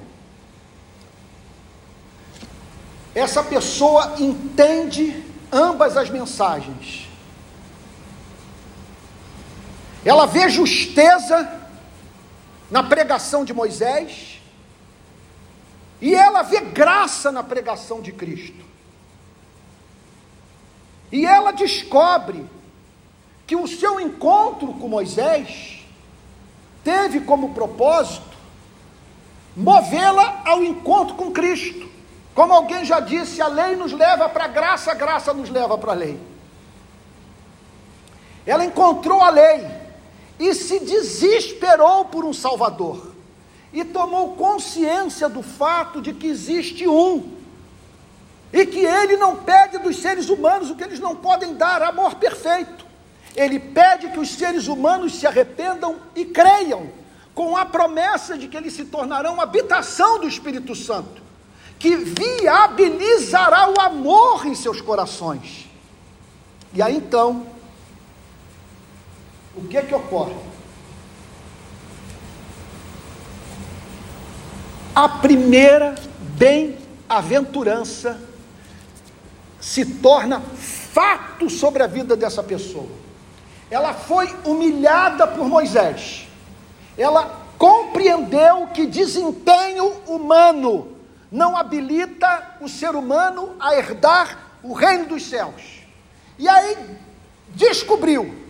Essa 3.14 3.44
pessoa 3.44 4.16
entende 4.18 5.22
ambas 5.52 5.98
as 5.98 6.10
mensagens. 6.10 7.10
Ela 10.06 10.26
vê 10.26 10.48
justeza 10.48 11.65
na 12.76 12.84
pregação 12.84 13.46
de 13.46 13.54
Moisés, 13.54 14.42
e 16.02 16.14
ela 16.14 16.42
vê 16.42 16.60
graça 16.60 17.32
na 17.32 17.42
pregação 17.42 18.02
de 18.02 18.12
Cristo. 18.12 18.66
E 21.10 21.26
ela 21.26 21.54
descobre 21.54 22.46
que 23.48 23.56
o 23.56 23.66
seu 23.66 23.98
encontro 23.98 24.74
com 24.74 24.90
Moisés 24.90 25.86
teve 26.84 27.22
como 27.22 27.54
propósito 27.54 28.36
movê-la 29.56 30.42
ao 30.44 30.62
encontro 30.62 31.16
com 31.16 31.32
Cristo. 31.32 31.90
Como 32.34 32.52
alguém 32.52 32.84
já 32.84 33.00
disse, 33.00 33.42
a 33.42 33.48
lei 33.48 33.78
nos 33.78 33.94
leva 33.94 34.28
para 34.28 34.44
a 34.44 34.50
graça, 34.50 34.92
a 34.92 34.96
graça 34.96 35.34
nos 35.34 35.50
leva 35.50 35.78
para 35.78 35.94
a 35.94 35.96
lei. 35.96 36.20
Ela 38.46 38.66
encontrou 38.66 39.22
a 39.22 39.30
lei 39.30 39.66
e 40.40 40.54
se 40.54 40.80
desesperou 40.80 42.06
por 42.06 42.26
um 42.26 42.34
Salvador 42.34 43.14
e 43.72 43.84
tomou 43.84 44.36
consciência 44.36 45.28
do 45.28 45.42
fato 45.42 46.02
de 46.02 46.14
que 46.14 46.28
existe 46.28 46.88
um 46.88 47.36
e 48.54 48.66
que 48.66 48.80
ele 48.80 49.18
não 49.18 49.38
pede 49.38 49.78
dos 49.80 49.98
seres 49.98 50.30
humanos 50.30 50.70
o 50.70 50.76
que 50.76 50.84
eles 50.84 51.00
não 51.00 51.16
podem 51.16 51.56
dar 51.56 51.82
amor 51.84 52.16
perfeito. 52.16 52.86
Ele 53.36 53.60
pede 53.60 54.10
que 54.12 54.20
os 54.20 54.30
seres 54.30 54.68
humanos 54.68 55.16
se 55.16 55.28
arrependam 55.28 55.98
e 56.16 56.24
creiam 56.24 56.90
com 57.34 57.58
a 57.58 57.66
promessa 57.66 58.38
de 58.38 58.48
que 58.48 58.56
eles 58.56 58.74
se 58.74 58.86
tornarão 58.86 59.42
habitação 59.42 60.20
do 60.20 60.28
Espírito 60.28 60.74
Santo, 60.74 61.22
que 61.78 61.98
viabilizará 61.98 63.70
o 63.70 63.82
amor 63.82 64.46
em 64.46 64.56
seus 64.56 64.80
corações. 64.80 65.66
E 66.74 66.82
aí 66.82 66.96
então, 66.96 67.46
o 69.56 69.68
que 69.68 69.78
é 69.78 69.82
que 69.82 69.96
ocorre? 69.96 70.36
A 74.94 75.10
primeira 75.10 75.96
bem-aventurança 76.38 78.20
se 79.60 79.86
torna 79.86 80.40
fato 80.40 81.50
sobre 81.50 81.84
a 81.84 81.88
vida 81.88 82.16
dessa 82.16 82.42
pessoa. 82.44 82.88
Ela 83.70 83.94
foi 83.94 84.34
humilhada 84.46 85.28
por 85.28 85.48
Moisés 85.48 86.26
ela 86.98 87.46
compreendeu 87.58 88.68
que 88.68 88.86
desempenho 88.86 90.02
humano 90.08 90.96
não 91.32 91.58
habilita 91.58 92.58
o 92.62 92.70
ser 92.70 92.96
humano 92.96 93.56
a 93.60 93.76
herdar 93.76 94.58
o 94.64 94.74
reino 94.74 95.08
dos 95.08 95.26
céus. 95.26 95.82
E 96.38 96.48
aí 96.48 96.78
descobriu 97.50 98.45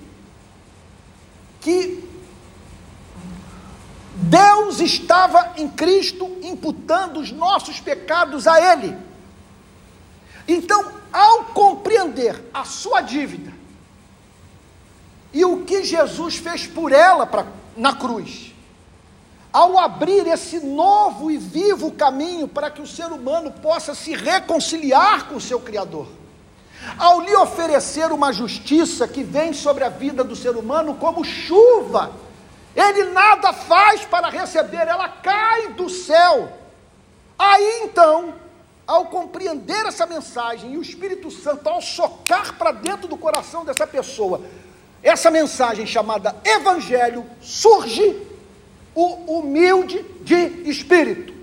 que 1.65 2.07
Deus 4.13 4.79
estava 4.79 5.53
em 5.57 5.67
Cristo 5.67 6.37
imputando 6.43 7.19
os 7.19 7.31
nossos 7.31 7.79
pecados 7.79 8.45
a 8.45 8.73
Ele. 8.73 8.95
Então, 10.47 10.91
ao 11.11 11.45
compreender 11.45 12.39
a 12.53 12.63
sua 12.65 13.01
dívida 13.01 13.51
e 15.33 15.43
o 15.43 15.65
que 15.65 15.83
Jesus 15.83 16.35
fez 16.35 16.67
por 16.67 16.91
ela 16.91 17.25
para 17.25 17.47
na 17.75 17.95
cruz. 17.95 18.53
Ao 19.51 19.79
abrir 19.79 20.27
esse 20.27 20.59
novo 20.59 21.31
e 21.31 21.37
vivo 21.37 21.91
caminho 21.93 22.47
para 22.47 22.69
que 22.69 22.81
o 22.81 22.87
ser 22.87 23.07
humano 23.07 23.51
possa 23.51 23.95
se 23.95 24.13
reconciliar 24.13 25.27
com 25.27 25.37
o 25.37 25.41
seu 25.41 25.59
Criador, 25.59 26.07
ao 26.97 27.21
lhe 27.21 27.35
oferecer 27.35 28.11
uma 28.11 28.31
justiça 28.31 29.07
que 29.07 29.23
vem 29.23 29.53
sobre 29.53 29.83
a 29.83 29.89
vida 29.89 30.23
do 30.23 30.35
ser 30.35 30.55
humano 30.55 30.95
como 30.95 31.23
chuva, 31.23 32.11
ele 32.75 33.05
nada 33.05 33.53
faz 33.53 34.03
para 34.05 34.29
receber, 34.29 34.87
ela 34.87 35.07
cai 35.07 35.69
do 35.69 35.89
céu. 35.89 36.49
Aí 37.37 37.81
então, 37.83 38.33
ao 38.85 39.05
compreender 39.05 39.85
essa 39.85 40.05
mensagem 40.05 40.73
e 40.73 40.77
o 40.77 40.81
Espírito 40.81 41.31
Santo, 41.31 41.67
ao 41.67 41.81
socar 41.81 42.57
para 42.57 42.71
dentro 42.71 43.07
do 43.07 43.17
coração 43.17 43.65
dessa 43.65 43.87
pessoa, 43.87 44.41
essa 45.01 45.31
mensagem 45.31 45.85
chamada 45.85 46.35
Evangelho 46.43 47.25
surge 47.41 48.25
o 48.93 49.39
humilde 49.39 50.03
de 50.21 50.69
espírito, 50.69 51.33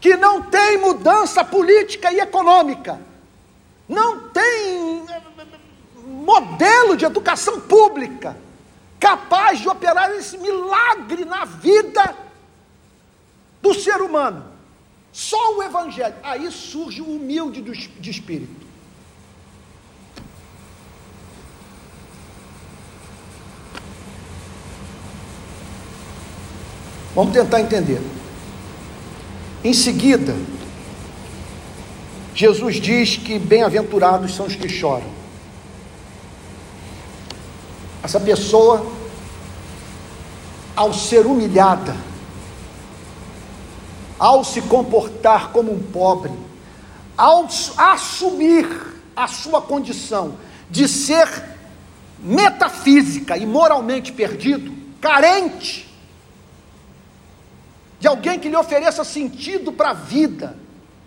que 0.00 0.16
não 0.16 0.42
tem 0.42 0.78
mudança 0.78 1.44
política 1.44 2.12
e 2.12 2.20
econômica, 2.20 3.00
não 3.92 4.28
tem 4.30 5.04
eh, 5.08 5.22
modelo 6.06 6.96
de 6.96 7.04
educação 7.04 7.60
pública 7.60 8.36
capaz 8.98 9.60
de 9.60 9.68
operar 9.68 10.10
esse 10.12 10.38
milagre 10.38 11.24
na 11.24 11.44
vida 11.44 12.16
do 13.60 13.74
ser 13.74 14.00
humano. 14.00 14.44
Só 15.12 15.58
o 15.58 15.62
Evangelho. 15.62 16.14
Aí 16.22 16.50
surge 16.50 17.02
o 17.02 17.16
humilde 17.16 17.60
de 17.60 18.10
espírito. 18.10 18.62
Vamos 27.14 27.34
tentar 27.34 27.60
entender. 27.60 28.00
Em 29.62 29.74
seguida, 29.74 30.34
Jesus 32.34 32.76
diz 32.76 33.16
que 33.16 33.38
bem-aventurados 33.38 34.34
são 34.34 34.46
os 34.46 34.56
que 34.56 34.68
choram. 34.68 35.10
Essa 38.02 38.18
pessoa, 38.18 38.84
ao 40.74 40.92
ser 40.92 41.26
humilhada, 41.26 41.96
ao 44.18 44.44
se 44.44 44.62
comportar 44.62 45.52
como 45.52 45.72
um 45.72 45.80
pobre, 45.80 46.32
ao 47.16 47.48
assumir 47.76 48.66
a 49.14 49.28
sua 49.28 49.60
condição 49.60 50.36
de 50.70 50.88
ser 50.88 51.28
metafísica 52.18 53.36
e 53.36 53.44
moralmente 53.44 54.12
perdido, 54.12 54.72
carente, 55.00 55.88
de 58.00 58.08
alguém 58.08 58.38
que 58.38 58.48
lhe 58.48 58.56
ofereça 58.56 59.04
sentido 59.04 59.72
para 59.72 59.90
a 59.90 59.94
vida 59.94 60.56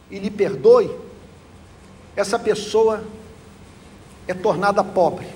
e 0.10 0.20
lhe 0.20 0.30
perdoe, 0.30 1.05
essa 2.16 2.40
pessoa 2.40 3.04
é 4.28 4.34
tornada 4.34 4.84
pobre. 4.84 5.28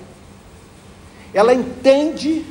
Ela 1.32 1.54
entende 1.54 2.44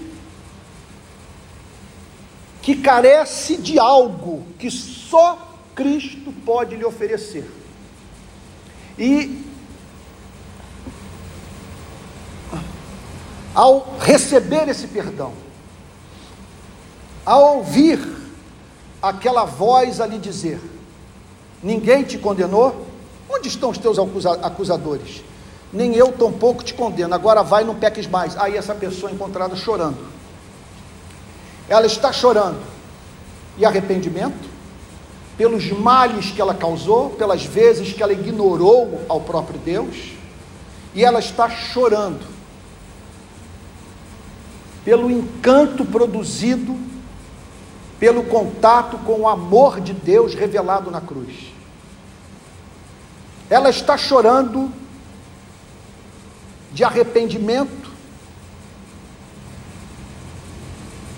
que 2.61 2.75
carece 2.75 3.57
de 3.57 3.79
algo 3.79 4.45
que 4.57 4.69
só 4.69 5.57
Cristo 5.75 6.31
pode 6.45 6.75
lhe 6.75 6.85
oferecer. 6.85 7.49
E 8.97 9.45
ao 13.55 13.97
receber 13.99 14.67
esse 14.69 14.87
perdão, 14.87 15.33
ao 17.25 17.57
ouvir 17.57 17.99
aquela 19.01 19.45
voz 19.45 19.99
a 19.99 20.05
lhe 20.05 20.19
dizer: 20.19 20.59
Ninguém 21.63 22.03
te 22.03 22.17
condenou? 22.17 22.88
Onde 23.39 23.47
estão 23.47 23.69
os 23.69 23.77
teus 23.77 23.97
acusadores? 23.97 25.23
nem 25.71 25.95
eu 25.95 26.11
tampouco 26.11 26.63
te 26.63 26.73
condeno, 26.73 27.13
agora 27.13 27.43
vai, 27.43 27.63
não 27.63 27.75
peques 27.75 28.07
mais. 28.07 28.35
Aí 28.37 28.57
essa 28.57 28.73
pessoa 28.73 29.11
é 29.11 29.13
encontrada 29.13 29.55
chorando. 29.55 29.97
Ela 31.67 31.85
está 31.85 32.11
chorando. 32.11 32.59
E 33.57 33.65
arrependimento? 33.65 34.49
Pelos 35.37 35.71
males 35.71 36.31
que 36.31 36.41
ela 36.41 36.53
causou, 36.53 37.11
pelas 37.11 37.45
vezes 37.45 37.93
que 37.93 38.01
ela 38.01 38.13
ignorou 38.13 39.01
ao 39.07 39.21
próprio 39.21 39.59
Deus, 39.59 40.13
e 40.93 41.05
ela 41.05 41.19
está 41.19 41.49
chorando 41.49 42.25
pelo 44.83 45.11
encanto 45.11 45.85
produzido 45.85 46.75
pelo 47.99 48.23
contato 48.23 48.97
com 48.99 49.21
o 49.21 49.27
amor 49.27 49.81
de 49.81 49.93
Deus 49.93 50.33
revelado 50.33 50.89
na 50.89 51.01
cruz. 51.01 51.58
Ela 53.49 53.69
está 53.69 53.97
chorando 53.97 54.71
de 56.71 56.83
arrependimento 56.83 57.89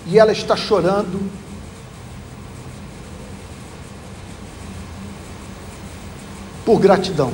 e 0.06 0.18
ela 0.18 0.32
está 0.32 0.56
chorando 0.56 1.30
por 6.64 6.80
gratidão. 6.80 7.32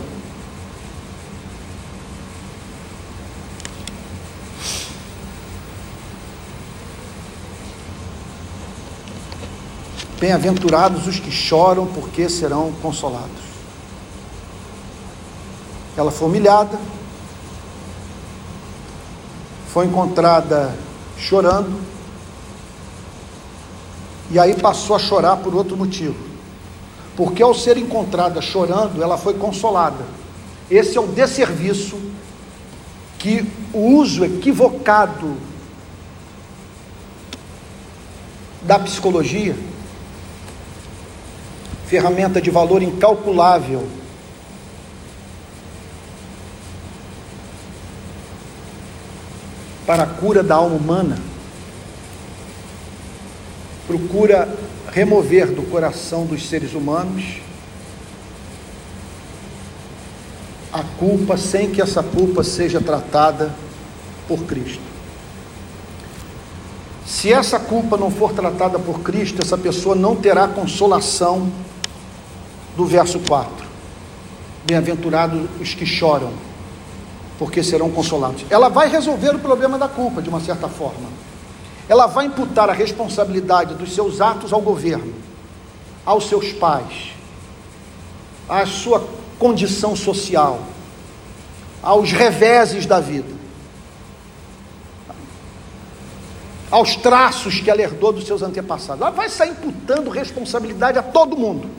Bem-aventurados 10.18 11.07
os 11.07 11.20
que 11.20 11.30
choram, 11.30 11.86
porque 11.86 12.28
serão 12.28 12.72
consolados. 12.82 13.47
Ela 15.99 16.12
foi 16.12 16.28
humilhada, 16.28 16.78
foi 19.72 19.86
encontrada 19.86 20.72
chorando, 21.18 21.80
e 24.30 24.38
aí 24.38 24.55
passou 24.55 24.94
a 24.94 24.99
chorar 25.01 25.38
por 25.38 25.57
outro 25.57 25.76
motivo. 25.76 26.14
Porque 27.16 27.42
ao 27.42 27.53
ser 27.53 27.76
encontrada 27.76 28.40
chorando, 28.40 29.03
ela 29.03 29.18
foi 29.18 29.34
consolada. 29.34 30.05
Esse 30.70 30.96
é 30.96 31.01
o 31.01 31.09
desserviço 31.09 31.99
que 33.18 33.44
o 33.72 33.96
uso 33.96 34.24
equivocado 34.24 35.36
da 38.62 38.78
psicologia 38.78 39.57
ferramenta 41.86 42.40
de 42.40 42.51
valor 42.51 42.82
incalculável. 42.82 43.88
Para 49.89 50.03
a 50.03 50.07
cura 50.07 50.43
da 50.43 50.55
alma 50.55 50.76
humana, 50.76 51.18
procura 53.86 54.47
remover 54.93 55.47
do 55.47 55.62
coração 55.62 56.26
dos 56.26 56.47
seres 56.47 56.74
humanos 56.74 57.39
a 60.70 60.82
culpa 60.82 61.39
sem 61.39 61.70
que 61.70 61.80
essa 61.80 62.03
culpa 62.03 62.45
seja 62.45 62.82
tratada 62.82 63.51
por 64.28 64.41
Cristo. 64.41 64.82
Se 67.07 67.32
essa 67.32 67.59
culpa 67.59 67.97
não 67.97 68.11
for 68.11 68.34
tratada 68.34 68.78
por 68.78 69.01
Cristo, 69.01 69.41
essa 69.43 69.57
pessoa 69.57 69.95
não 69.95 70.14
terá 70.14 70.47
consolação 70.47 71.51
do 72.76 72.84
verso 72.84 73.18
4. 73.20 73.66
Bem-aventurados 74.66 75.49
os 75.59 75.72
que 75.72 75.86
choram, 75.86 76.34
porque 77.39 77.62
serão 77.62 77.91
consolados. 77.91 78.45
Ela 78.51 78.68
vai 78.68 78.89
resolver 78.89 79.34
o 79.34 79.39
problema 79.39 79.78
da 79.78 79.89
culpa, 79.89 80.20
de 80.20 80.28
uma 80.28 80.41
certa 80.41 80.68
forma. 80.68 81.09
Ela 81.89 82.07
vai 82.07 82.26
imputar 82.26 82.68
a 82.68 82.72
responsabilidade 82.72 83.74
dos 83.74 83.95
seus 83.95 84.20
atos 84.20 84.53
ao 84.53 84.61
governo, 84.61 85.14
aos 86.05 86.28
seus 86.28 86.53
pais, 86.53 87.12
à 88.49 88.66
sua 88.66 89.09
condição 89.39 89.95
social, 89.95 90.61
aos 91.80 92.11
reveses 92.11 92.84
da 92.84 92.99
vida, 92.99 93.39
aos 96.70 96.97
traços 96.97 97.61
que 97.61 97.70
ela 97.70 97.80
herdou 97.80 98.12
dos 98.12 98.26
seus 98.26 98.43
antepassados. 98.43 99.01
Ela 99.01 99.11
vai 99.11 99.28
sair 99.28 99.51
imputando 99.51 100.11
responsabilidade 100.11 100.99
a 100.99 101.03
todo 101.03 101.36
mundo 101.36 101.70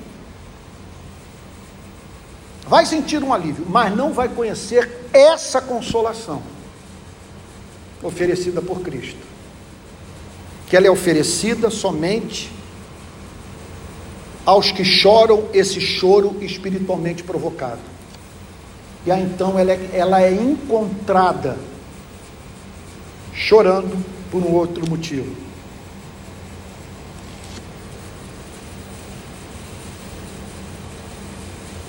vai 2.69 2.85
sentir 2.85 3.23
um 3.23 3.33
alívio, 3.33 3.65
mas 3.67 3.95
não 3.95 4.13
vai 4.13 4.29
conhecer 4.29 5.07
essa 5.11 5.59
consolação 5.59 6.41
oferecida 8.03 8.61
por 8.61 8.81
Cristo. 8.81 9.27
Que 10.67 10.77
ela 10.77 10.85
é 10.85 10.91
oferecida 10.91 11.71
somente 11.71 12.51
aos 14.45 14.71
que 14.71 14.85
choram 14.85 15.45
esse 15.51 15.81
choro 15.81 16.37
espiritualmente 16.41 17.23
provocado. 17.23 17.81
E 19.03 19.11
aí 19.11 19.23
então 19.23 19.57
ela 19.57 19.71
é, 19.71 19.89
ela 19.91 20.21
é 20.21 20.31
encontrada 20.31 21.57
chorando 23.33 23.97
por 24.29 24.43
um 24.43 24.53
outro 24.53 24.87
motivo. 24.87 25.48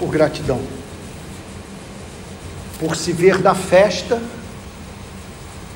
Por 0.01 0.09
gratidão, 0.09 0.61
por 2.81 2.97
se 2.97 3.13
ver 3.13 3.37
da 3.39 3.55
festa, 3.55 4.21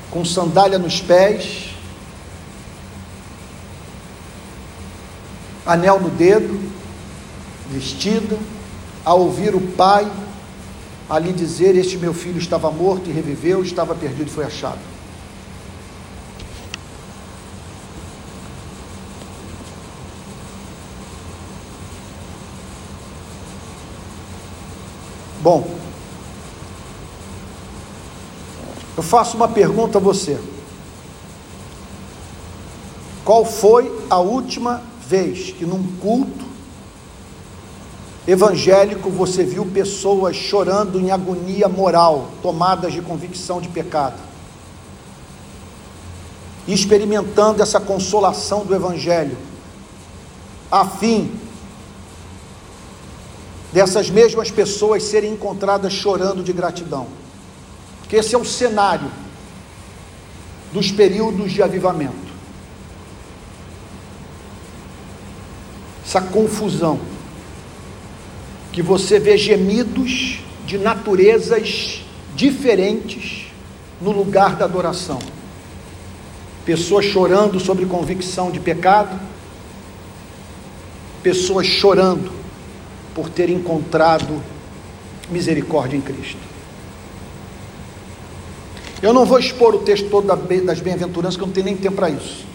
com 0.09 0.25
sandália 0.25 0.79
nos 0.79 0.99
pés, 0.99 1.75
anel 5.63 5.99
no 5.99 6.09
dedo, 6.09 6.59
vestida, 7.69 8.37
a 9.05 9.13
ouvir 9.13 9.53
o 9.53 9.61
pai 9.61 10.11
ali 11.07 11.31
dizer: 11.31 11.75
Este 11.75 11.97
meu 11.97 12.13
filho 12.13 12.39
estava 12.39 12.71
morto 12.71 13.09
e 13.09 13.13
reviveu, 13.13 13.63
estava 13.63 13.93
perdido 13.93 14.27
e 14.27 14.31
foi 14.31 14.45
achado. 14.45 14.94
Bom, 25.45 25.63
eu 28.97 29.03
faço 29.03 29.37
uma 29.37 29.47
pergunta 29.47 29.99
a 29.99 30.01
você. 30.01 30.41
Qual 33.23 33.45
foi 33.45 33.95
a 34.09 34.17
última 34.17 34.81
vez 35.07 35.51
que 35.51 35.63
num 35.63 35.83
culto 35.97 36.43
evangélico 38.27 39.11
você 39.11 39.43
viu 39.43 39.67
pessoas 39.67 40.35
chorando 40.35 40.99
em 40.99 41.11
agonia 41.11 41.69
moral, 41.69 42.31
tomadas 42.41 42.91
de 42.91 43.03
convicção 43.03 43.61
de 43.61 43.69
pecado? 43.69 44.19
E 46.65 46.73
experimentando 46.73 47.61
essa 47.61 47.79
consolação 47.79 48.65
do 48.65 48.73
evangelho, 48.73 49.37
a 50.71 50.83
fim 50.85 51.44
dessas 53.75 54.09
mesmas 54.09 54.49
pessoas 54.49 55.03
serem 55.03 55.33
encontradas 55.33 55.91
chorando 55.91 56.41
de 56.41 56.53
gratidão. 56.53 57.07
Porque 57.99 58.15
esse 58.15 58.33
é 58.33 58.37
o 58.37 58.45
cenário 58.45 59.11
dos 60.71 60.91
períodos 60.91 61.51
de 61.51 61.61
avivamento. 61.61 62.15
Essa 66.05 66.21
confusão 66.21 67.01
que 68.71 68.81
você 68.81 69.19
vê 69.19 69.37
gemidos 69.37 70.39
de 70.65 70.77
naturezas 70.77 72.01
diferentes 72.33 73.47
no 73.99 74.11
lugar 74.11 74.55
da 74.55 74.63
adoração. 74.63 75.19
Pessoas 76.65 77.03
chorando 77.03 77.59
sobre 77.59 77.85
convicção 77.85 78.51
de 78.51 78.59
pecado, 78.61 79.19
pessoas 81.21 81.67
chorando 81.67 82.34
por 83.15 83.29
ter 83.29 83.49
encontrado 83.49 84.43
misericórdia 85.29 85.97
em 85.97 86.01
Cristo. 86.01 86.37
Eu 89.01 89.13
não 89.13 89.25
vou 89.25 89.39
expor 89.39 89.73
o 89.73 89.79
texto 89.79 90.09
todo 90.09 90.27
das 90.27 90.79
bem-aventuranças, 90.81 91.37
que 91.37 91.43
eu 91.43 91.47
não 91.47 91.53
tenho 91.53 91.65
nem 91.65 91.77
tempo 91.77 91.95
para 91.95 92.09
isso. 92.09 92.45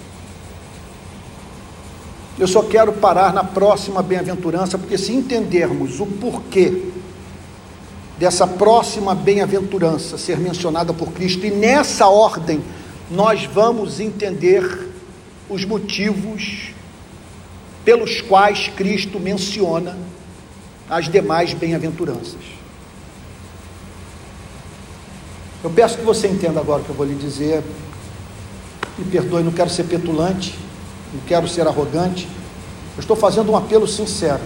Eu 2.38 2.46
só 2.46 2.62
quero 2.62 2.92
parar 2.92 3.32
na 3.32 3.42
próxima 3.42 4.02
bem-aventurança, 4.02 4.78
porque 4.78 4.98
se 4.98 5.12
entendermos 5.12 5.98
o 5.98 6.06
porquê 6.06 6.84
dessa 8.18 8.46
próxima 8.46 9.14
bem-aventurança 9.14 10.18
ser 10.18 10.38
mencionada 10.38 10.92
por 10.92 11.12
Cristo, 11.12 11.46
e 11.46 11.50
nessa 11.50 12.06
ordem, 12.06 12.62
nós 13.10 13.44
vamos 13.44 13.98
entender 13.98 14.90
os 15.48 15.64
motivos 15.64 16.72
pelos 17.84 18.20
quais 18.20 18.68
Cristo 18.68 19.18
menciona 19.18 19.96
as 20.90 21.08
demais 21.08 21.54
bem-aventuranças. 21.54 22.40
Eu 25.62 25.70
peço 25.70 25.96
que 25.96 26.04
você 26.04 26.26
entenda 26.26 26.58
agora 26.58 26.82
o 26.82 26.84
que 26.84 26.90
eu 26.90 26.96
vou 26.96 27.06
lhe 27.06 27.14
dizer. 27.14 27.62
Me 28.98 29.04
perdoe, 29.04 29.44
não 29.44 29.52
quero 29.52 29.70
ser 29.70 29.84
petulante, 29.84 30.58
não 31.14 31.20
quero 31.20 31.46
ser 31.46 31.66
arrogante. 31.68 32.26
Eu 32.96 33.00
estou 33.00 33.14
fazendo 33.14 33.52
um 33.52 33.56
apelo 33.56 33.86
sincero. 33.86 34.40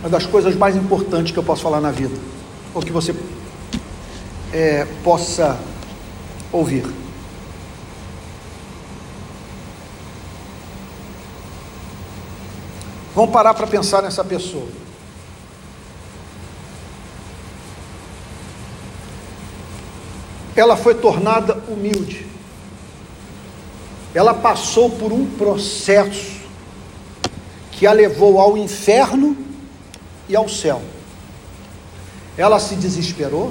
Uma 0.00 0.10
das 0.10 0.26
coisas 0.26 0.54
mais 0.54 0.76
importantes 0.76 1.32
que 1.32 1.38
eu 1.38 1.42
posso 1.42 1.62
falar 1.62 1.80
na 1.80 1.90
vida, 1.90 2.14
ou 2.74 2.82
que 2.82 2.92
você 2.92 3.14
é, 4.52 4.86
possa 5.02 5.58
ouvir. 6.52 6.84
Vamos 13.16 13.30
parar 13.30 13.54
para 13.54 13.66
pensar 13.66 14.02
nessa 14.02 14.22
pessoa. 14.22 14.68
Ela 20.54 20.76
foi 20.76 20.94
tornada 20.94 21.54
humilde. 21.66 22.26
Ela 24.14 24.34
passou 24.34 24.90
por 24.90 25.14
um 25.14 25.24
processo 25.24 26.42
que 27.72 27.86
a 27.86 27.92
levou 27.92 28.38
ao 28.38 28.54
inferno 28.54 29.34
e 30.28 30.36
ao 30.36 30.46
céu. 30.46 30.82
Ela 32.36 32.60
se 32.60 32.76
desesperou. 32.76 33.50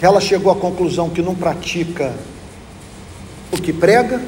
Ela 0.00 0.22
chegou 0.22 0.50
à 0.50 0.56
conclusão 0.56 1.10
que 1.10 1.20
não 1.20 1.34
pratica 1.34 2.16
o 3.52 3.60
que 3.60 3.72
prega, 3.72 4.20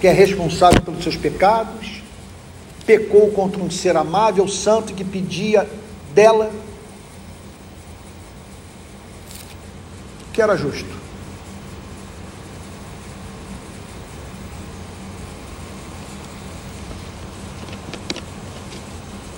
que 0.00 0.06
é 0.06 0.12
responsável 0.12 0.80
pelos 0.80 1.02
seus 1.02 1.16
pecados, 1.16 2.02
pecou 2.86 3.30
contra 3.32 3.62
um 3.62 3.70
ser 3.70 3.96
amável, 3.96 4.48
santo, 4.48 4.94
que 4.94 5.04
pedia 5.04 5.68
dela 6.14 6.50
que 10.32 10.40
era 10.40 10.56
justo. 10.56 10.98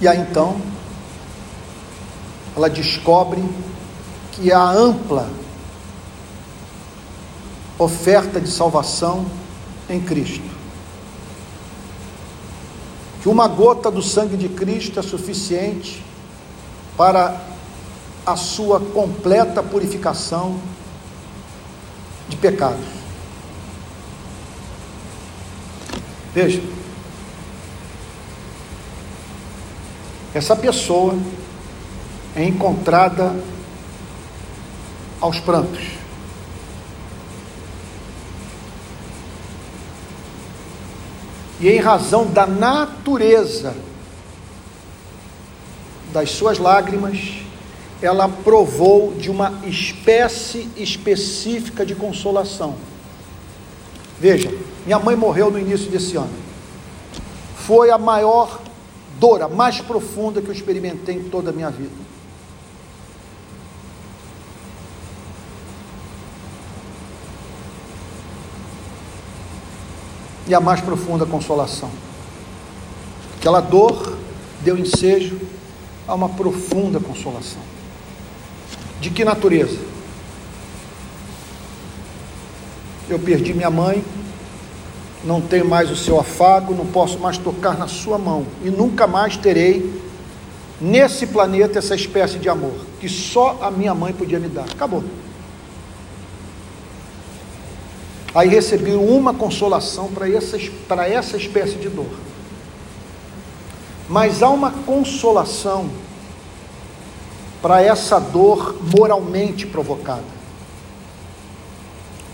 E 0.01 0.07
aí 0.07 0.19
então, 0.19 0.61
ela 2.57 2.69
descobre 2.69 3.43
que 4.33 4.53
a 4.53 4.63
ampla 4.63 5.29
oferta 7.79 8.41
de 8.41 8.49
salvação 8.49 9.27
em 9.89 10.01
Cristo. 10.01 10.52
Que 13.23 13.29
uma 13.29 13.47
gota 13.47 13.91
do 13.91 14.03
sangue 14.03 14.37
de 14.37 14.49
Cristo 14.49 14.99
é 14.99 15.03
suficiente 15.03 16.05
para 16.97 17.41
a 18.27 18.37
sua 18.37 18.81
completa 18.81 19.63
purificação 19.63 20.61
de 22.29 22.37
pecados. 22.37 22.85
Veja, 26.35 26.63
essa 30.35 30.57
pessoa 30.57 31.17
é 32.35 32.45
encontrada 32.45 33.37
aos 35.21 35.39
prantos. 35.39 36.02
E 41.63 41.69
em 41.69 41.79
razão 41.79 42.27
da 42.27 42.45
natureza 42.45 43.73
das 46.13 46.33
suas 46.33 46.59
lágrimas, 46.59 47.45
ela 48.03 48.29
provou 48.29 49.15
de 49.15 49.31
uma 49.31 49.61
espécie 49.65 50.69
específica 50.77 51.87
de 51.87 51.95
consolação. 51.95 52.75
Veja, 54.19 54.53
minha 54.85 54.99
mãe 54.99 55.15
morreu 55.15 55.53
no 55.53 55.59
início 55.59 55.89
desse 55.89 56.17
ano. 56.17 56.35
Foi 57.57 57.91
a 57.91 57.97
maior 57.97 58.61
dor, 59.21 59.41
a 59.43 59.49
mais 59.49 59.81
profunda 59.81 60.43
que 60.43 60.49
eu 60.49 60.53
experimentei 60.53 61.15
em 61.15 61.23
toda 61.29 61.51
a 61.51 61.53
minha 61.53 61.71
vida. 61.71 61.95
E 70.47 70.55
a 70.55 70.61
mais 70.61 70.81
profunda 70.81 71.25
consolação. 71.25 71.91
Aquela 73.39 73.61
dor 73.61 74.17
deu 74.61 74.77
ensejo 74.77 75.39
a 76.07 76.15
uma 76.15 76.29
profunda 76.29 77.01
consolação. 77.01 77.63
De 79.01 79.11
que 79.11 79.25
natureza? 79.25 79.79
Eu 83.09 83.19
perdi 83.19 83.53
minha 83.53 83.71
mãe, 83.71 84.05
não 85.25 85.41
tenho 85.41 85.65
mais 85.65 85.91
o 85.91 85.97
seu 85.97 86.19
afago, 86.19 86.75
não 86.75 86.87
posso 86.87 87.19
mais 87.19 87.37
tocar 87.37 87.77
na 87.77 87.89
sua 87.89 88.19
mão 88.19 88.47
e 88.65 88.71
nunca 88.71 89.07
mais 89.07 89.37
terei 89.37 90.03
nesse 90.81 91.27
planeta 91.27 91.79
essa 91.79 91.95
espécie 91.95 92.39
de 92.39 92.49
amor 92.49 92.75
que 93.01 93.09
só 93.09 93.59
a 93.61 93.71
minha 93.71 93.95
mãe 93.95 94.13
podia 94.13 94.39
me 94.39 94.49
dar. 94.49 94.65
Acabou. 94.65 95.03
Aí 98.35 98.49
recebi 98.49 98.93
uma 98.93 99.35
consolação 99.35 100.09
para 100.09 100.29
essa, 100.31 100.57
essa 101.07 101.37
espécie 101.37 101.77
de 101.77 101.89
dor. 101.89 102.07
Mas 104.09 104.43
há 104.43 104.49
uma 104.49 104.71
consolação 104.71 105.91
para 107.61 107.83
essa 107.83 108.19
dor 108.19 108.77
moralmente 108.97 109.67
provocada, 109.67 110.25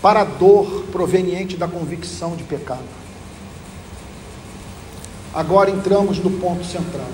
para 0.01 0.21
a 0.21 0.23
dor 0.23 0.85
proveniente 0.91 1.57
da 1.57 1.67
convicção 1.67 2.35
de 2.35 2.43
pecado. 2.43 2.99
Agora 5.33 5.69
entramos 5.69 6.17
no 6.17 6.31
ponto 6.31 6.65
central. 6.65 7.07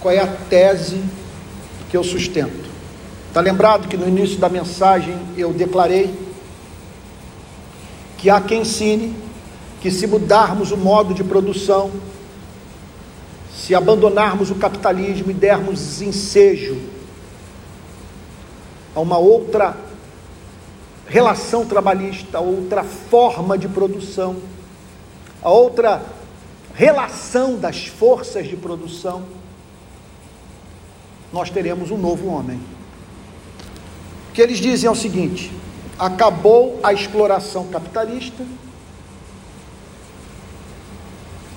Qual 0.00 0.14
é 0.14 0.20
a 0.20 0.26
tese 0.26 1.02
que 1.90 1.96
eu 1.96 2.04
sustento? 2.04 2.68
Está 3.26 3.40
lembrado 3.40 3.88
que 3.88 3.96
no 3.96 4.06
início 4.06 4.38
da 4.38 4.48
mensagem 4.48 5.18
eu 5.36 5.52
declarei 5.52 6.27
que 8.18 8.28
há 8.28 8.40
quem 8.40 8.62
ensine 8.62 9.14
que 9.80 9.90
se 9.90 10.06
mudarmos 10.06 10.72
o 10.72 10.76
modo 10.76 11.14
de 11.14 11.22
produção, 11.22 11.90
se 13.54 13.74
abandonarmos 13.74 14.50
o 14.50 14.56
capitalismo 14.56 15.30
e 15.30 15.34
dermos 15.34 16.02
ensejo 16.02 16.76
a 18.94 19.00
uma 19.00 19.18
outra 19.18 19.76
relação 21.06 21.64
trabalhista, 21.64 22.40
outra 22.40 22.82
forma 22.82 23.56
de 23.56 23.68
produção, 23.68 24.36
a 25.40 25.50
outra 25.50 26.02
relação 26.74 27.56
das 27.56 27.86
forças 27.86 28.48
de 28.48 28.56
produção, 28.56 29.22
nós 31.32 31.50
teremos 31.50 31.90
um 31.90 31.96
novo 31.96 32.26
homem. 32.28 32.60
O 34.28 34.32
que 34.32 34.42
eles 34.42 34.58
dizem 34.58 34.88
é 34.88 34.90
o 34.90 34.96
seguinte: 34.96 35.52
acabou 35.98 36.78
a 36.82 36.92
exploração 36.92 37.66
capitalista 37.66 38.44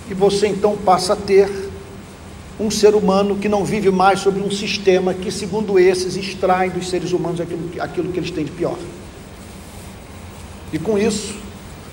e 0.10 0.14
você 0.14 0.48
então 0.48 0.76
passa 0.76 1.14
a 1.14 1.16
ter 1.16 1.50
um 2.60 2.70
ser 2.70 2.94
humano 2.96 3.38
que 3.38 3.48
não 3.48 3.64
vive 3.64 3.89
mais 3.89 4.20
sobre 4.20 4.42
um 4.42 4.52
sistema 4.52 5.14
que, 5.14 5.32
segundo 5.32 5.80
esses, 5.80 6.16
extrai 6.16 6.70
dos 6.70 6.89
seres 6.89 7.12
humanos 7.12 7.39
aquilo, 7.42 7.70
aquilo 7.80 8.12
que 8.12 8.20
eles 8.20 8.30
têm 8.30 8.46
de 8.46 8.52
pior. 8.52 8.78
E 10.72 10.78
com 10.78 10.98
isso, 10.98 11.36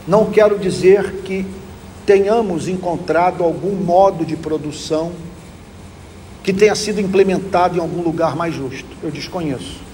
não 0.06 0.30
quero 0.30 0.58
dizer 0.58 1.22
que 1.22 1.46
tenhamos 2.04 2.68
encontrado 2.68 3.44
algum 3.44 3.74
modo 3.74 4.26
de 4.26 4.36
produção 4.36 5.12
que 6.42 6.52
tenha 6.52 6.74
sido 6.74 7.00
implementado 7.00 7.76
em 7.76 7.80
algum 7.80 8.02
lugar 8.02 8.34
mais 8.34 8.54
justo. 8.54 8.88
Eu 9.02 9.10
desconheço. 9.10 9.87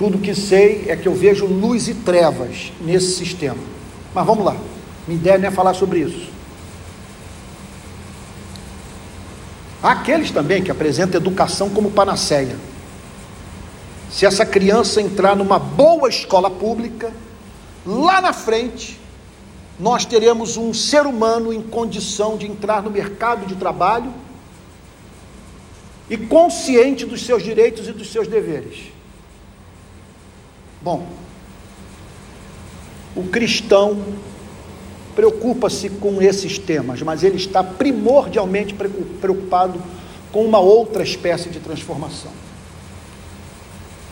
Tudo 0.00 0.16
que 0.16 0.34
sei 0.34 0.86
é 0.88 0.96
que 0.96 1.06
eu 1.06 1.14
vejo 1.14 1.44
luz 1.44 1.86
e 1.86 1.92
trevas 1.92 2.72
nesse 2.80 3.16
sistema. 3.16 3.58
Mas 4.14 4.24
vamos 4.24 4.42
lá, 4.42 4.56
minha 5.06 5.20
ideia 5.20 5.36
não 5.36 5.48
é 5.48 5.50
falar 5.50 5.74
sobre 5.74 5.98
isso. 5.98 6.30
Há 9.82 9.90
aqueles 9.90 10.30
também 10.30 10.62
que 10.62 10.70
apresentam 10.70 11.20
educação 11.20 11.68
como 11.68 11.90
panaceia. 11.90 12.56
Se 14.10 14.24
essa 14.24 14.46
criança 14.46 15.02
entrar 15.02 15.36
numa 15.36 15.58
boa 15.58 16.08
escola 16.08 16.48
pública, 16.48 17.12
lá 17.84 18.22
na 18.22 18.32
frente, 18.32 18.98
nós 19.78 20.06
teremos 20.06 20.56
um 20.56 20.72
ser 20.72 21.04
humano 21.04 21.52
em 21.52 21.60
condição 21.60 22.38
de 22.38 22.46
entrar 22.46 22.82
no 22.82 22.90
mercado 22.90 23.44
de 23.44 23.54
trabalho 23.54 24.14
e 26.08 26.16
consciente 26.16 27.04
dos 27.04 27.20
seus 27.20 27.42
direitos 27.42 27.86
e 27.86 27.92
dos 27.92 28.10
seus 28.10 28.26
deveres. 28.26 28.98
Bom, 30.82 31.06
O 33.14 33.24
cristão 33.24 34.04
preocupa-se 35.16 35.90
com 35.90 36.22
esses 36.22 36.58
temas, 36.58 37.02
mas 37.02 37.22
ele 37.24 37.36
está 37.36 37.62
primordialmente 37.62 38.74
preocupado 39.20 39.82
com 40.30 40.44
uma 40.44 40.60
outra 40.60 41.02
espécie 41.02 41.48
de 41.48 41.58
transformação. 41.58 42.30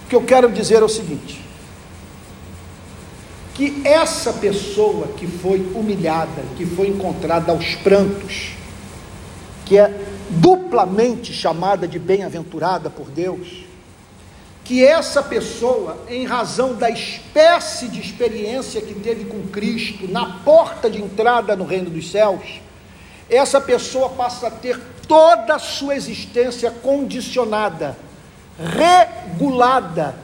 O 0.05 0.09
que 0.09 0.17
eu 0.17 0.23
quero 0.23 0.51
dizer 0.51 0.83
é 0.83 0.85
o 0.85 0.89
seguinte: 0.89 1.41
que 3.55 3.81
essa 3.85 4.33
pessoa 4.33 5.09
que 5.17 5.27
foi 5.27 5.61
humilhada, 5.75 6.43
que 6.57 6.67
foi 6.67 6.89
encontrada 6.89 7.53
aos 7.53 7.77
prantos, 7.77 8.51
que 9.65 9.79
é 9.79 9.95
duplamente 10.29 11.33
chamada 11.33 11.87
de 11.87 11.99
bem-aventurada 11.99 12.91
por 12.91 13.11
Deus, 13.11 13.68
que 14.69 14.85
essa 14.85 15.23
pessoa, 15.23 15.97
em 16.11 16.27
razão 16.27 16.75
da 16.75 16.91
espécie 16.91 17.89
de 17.89 18.01
experiência 18.01 18.83
que 18.83 18.93
teve 18.93 19.25
com 19.25 19.49
Cristo 19.49 20.07
na 20.07 20.41
porta 20.41 20.91
de 20.91 21.03
entrada 21.03 21.57
no 21.57 21.65
reino 21.65 21.89
dos 21.89 22.11
céus, 22.11 22.61
essa 23.31 23.63
pessoa 23.63 24.11
passa 24.11 24.49
a 24.49 24.51
ter 24.51 24.79
toda 25.09 25.55
a 25.55 25.59
sua 25.59 25.97
existência 25.97 26.71
condicionada, 26.71 27.97
regulada 28.59 30.15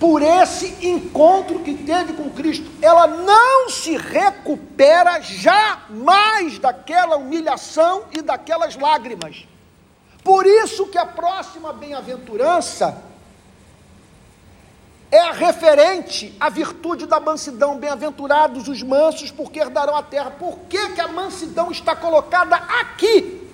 por 0.00 0.22
esse 0.22 0.84
encontro 0.84 1.60
que 1.60 1.74
teve 1.74 2.14
com 2.14 2.30
Cristo. 2.30 2.68
Ela 2.82 3.06
não 3.06 3.70
se 3.70 3.96
recupera 3.96 5.20
jamais 5.20 6.58
daquela 6.58 7.16
humilhação 7.16 8.06
e 8.10 8.22
daquelas 8.22 8.74
lágrimas. 8.74 9.46
Por 10.24 10.46
isso 10.46 10.88
que 10.88 10.98
a 10.98 11.06
próxima 11.06 11.72
bem-aventurança 11.72 13.11
é 15.12 15.30
referente 15.30 16.34
à 16.40 16.48
virtude 16.48 17.06
da 17.06 17.20
mansidão. 17.20 17.78
Bem-aventurados 17.78 18.66
os 18.66 18.82
mansos, 18.82 19.30
porque 19.30 19.60
herdarão 19.60 19.94
a 19.94 20.02
terra. 20.02 20.30
Por 20.30 20.58
que, 20.70 20.88
que 20.88 21.00
a 21.02 21.08
mansidão 21.08 21.70
está 21.70 21.94
colocada 21.94 22.56
aqui? 22.56 23.46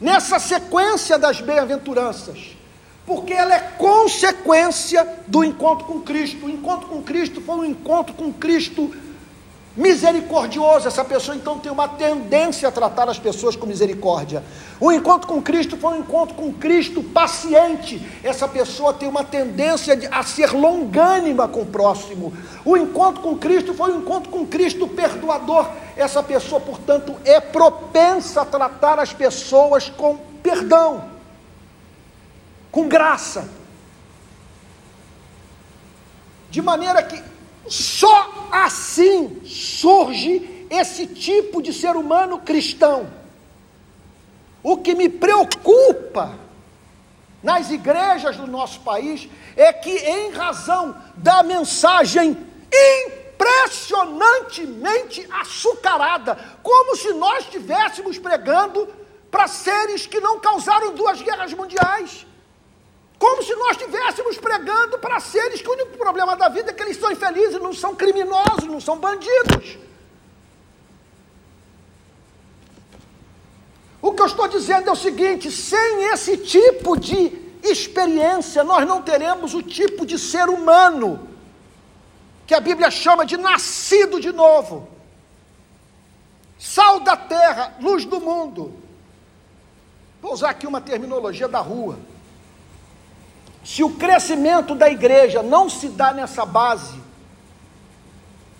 Nessa 0.00 0.40
sequência 0.40 1.16
das 1.16 1.40
bem-aventuranças. 1.40 2.56
Porque 3.06 3.32
ela 3.32 3.54
é 3.54 3.60
consequência 3.78 5.06
do 5.28 5.44
encontro 5.44 5.86
com 5.86 6.00
Cristo. 6.00 6.46
O 6.46 6.50
encontro 6.50 6.88
com 6.88 7.00
Cristo 7.04 7.40
foi 7.40 7.54
um 7.54 7.64
encontro 7.64 8.12
com 8.12 8.32
Cristo 8.32 8.92
misericordioso. 9.76 10.88
Essa 10.88 11.04
pessoa 11.04 11.36
então 11.36 11.58
tem 11.58 11.70
uma 11.70 11.86
tendência 11.86 12.68
a 12.68 12.72
tratar 12.72 13.08
as 13.08 13.18
pessoas 13.18 13.54
com 13.54 13.66
misericórdia. 13.66 14.42
O 14.80 14.90
encontro 14.90 15.28
com 15.28 15.42
Cristo 15.42 15.76
foi 15.76 15.94
um 15.94 16.00
encontro 16.00 16.34
com 16.34 16.52
Cristo 16.52 17.02
paciente. 17.02 18.04
Essa 18.24 18.48
pessoa 18.48 18.94
tem 18.94 19.08
uma 19.08 19.22
tendência 19.22 19.98
a 20.10 20.22
ser 20.22 20.52
longânima 20.52 21.46
com 21.46 21.62
o 21.62 21.66
próximo. 21.66 22.32
O 22.64 22.76
encontro 22.76 23.22
com 23.22 23.36
Cristo 23.36 23.74
foi 23.74 23.92
um 23.92 24.00
encontro 24.00 24.30
com 24.30 24.46
Cristo 24.46 24.88
perdoador. 24.88 25.68
Essa 25.96 26.22
pessoa, 26.22 26.60
portanto, 26.60 27.14
é 27.24 27.40
propensa 27.40 28.42
a 28.42 28.44
tratar 28.44 28.98
as 28.98 29.12
pessoas 29.12 29.90
com 29.90 30.16
perdão, 30.42 31.04
com 32.70 32.88
graça. 32.88 33.48
De 36.50 36.62
maneira 36.62 37.02
que 37.02 37.35
só 37.68 38.48
assim 38.50 39.40
surge 39.44 40.66
esse 40.70 41.06
tipo 41.06 41.62
de 41.62 41.72
ser 41.72 41.96
humano 41.96 42.38
cristão. 42.38 43.10
O 44.62 44.76
que 44.78 44.94
me 44.94 45.08
preocupa 45.08 46.34
nas 47.42 47.70
igrejas 47.70 48.36
do 48.36 48.46
nosso 48.46 48.80
país 48.80 49.28
é 49.56 49.72
que, 49.72 49.90
em 49.90 50.32
razão 50.32 50.96
da 51.16 51.42
mensagem 51.42 52.36
impressionantemente 53.36 55.26
açucarada, 55.30 56.36
como 56.62 56.96
se 56.96 57.12
nós 57.12 57.44
estivéssemos 57.44 58.18
pregando 58.18 58.88
para 59.30 59.46
seres 59.46 60.06
que 60.06 60.18
não 60.18 60.40
causaram 60.40 60.94
duas 60.94 61.22
guerras 61.22 61.52
mundiais. 61.52 62.26
Como 63.18 63.42
se 63.42 63.54
nós 63.54 63.76
estivéssemos 63.76 64.36
pregando 64.36 64.98
para 64.98 65.20
seres 65.20 65.62
que 65.62 65.68
o 65.68 65.72
único 65.72 65.96
problema 65.96 66.36
da 66.36 66.48
vida 66.48 66.70
é 66.70 66.74
que 66.74 66.82
eles 66.82 66.98
são 66.98 67.10
infelizes, 67.10 67.60
não 67.60 67.72
são 67.72 67.94
criminosos, 67.94 68.64
não 68.64 68.80
são 68.80 68.98
bandidos. 68.98 69.78
O 74.02 74.12
que 74.12 74.22
eu 74.22 74.26
estou 74.26 74.46
dizendo 74.46 74.88
é 74.88 74.92
o 74.92 74.96
seguinte: 74.96 75.50
sem 75.50 76.04
esse 76.12 76.36
tipo 76.36 76.96
de 76.96 77.32
experiência, 77.62 78.62
nós 78.62 78.86
não 78.86 79.02
teremos 79.02 79.54
o 79.54 79.62
tipo 79.62 80.04
de 80.04 80.18
ser 80.18 80.48
humano 80.48 81.28
que 82.46 82.54
a 82.54 82.60
Bíblia 82.60 82.90
chama 82.90 83.26
de 83.26 83.36
nascido 83.36 84.20
de 84.20 84.30
novo, 84.30 84.88
sal 86.58 87.00
da 87.00 87.16
terra, 87.16 87.74
luz 87.80 88.04
do 88.04 88.20
mundo. 88.20 88.74
Vou 90.22 90.32
usar 90.32 90.50
aqui 90.50 90.66
uma 90.66 90.80
terminologia 90.80 91.48
da 91.48 91.60
rua. 91.60 91.98
Se 93.66 93.82
o 93.82 93.90
crescimento 93.90 94.76
da 94.76 94.88
igreja 94.88 95.42
não 95.42 95.68
se 95.68 95.88
dá 95.88 96.12
nessa 96.12 96.46
base, 96.46 97.02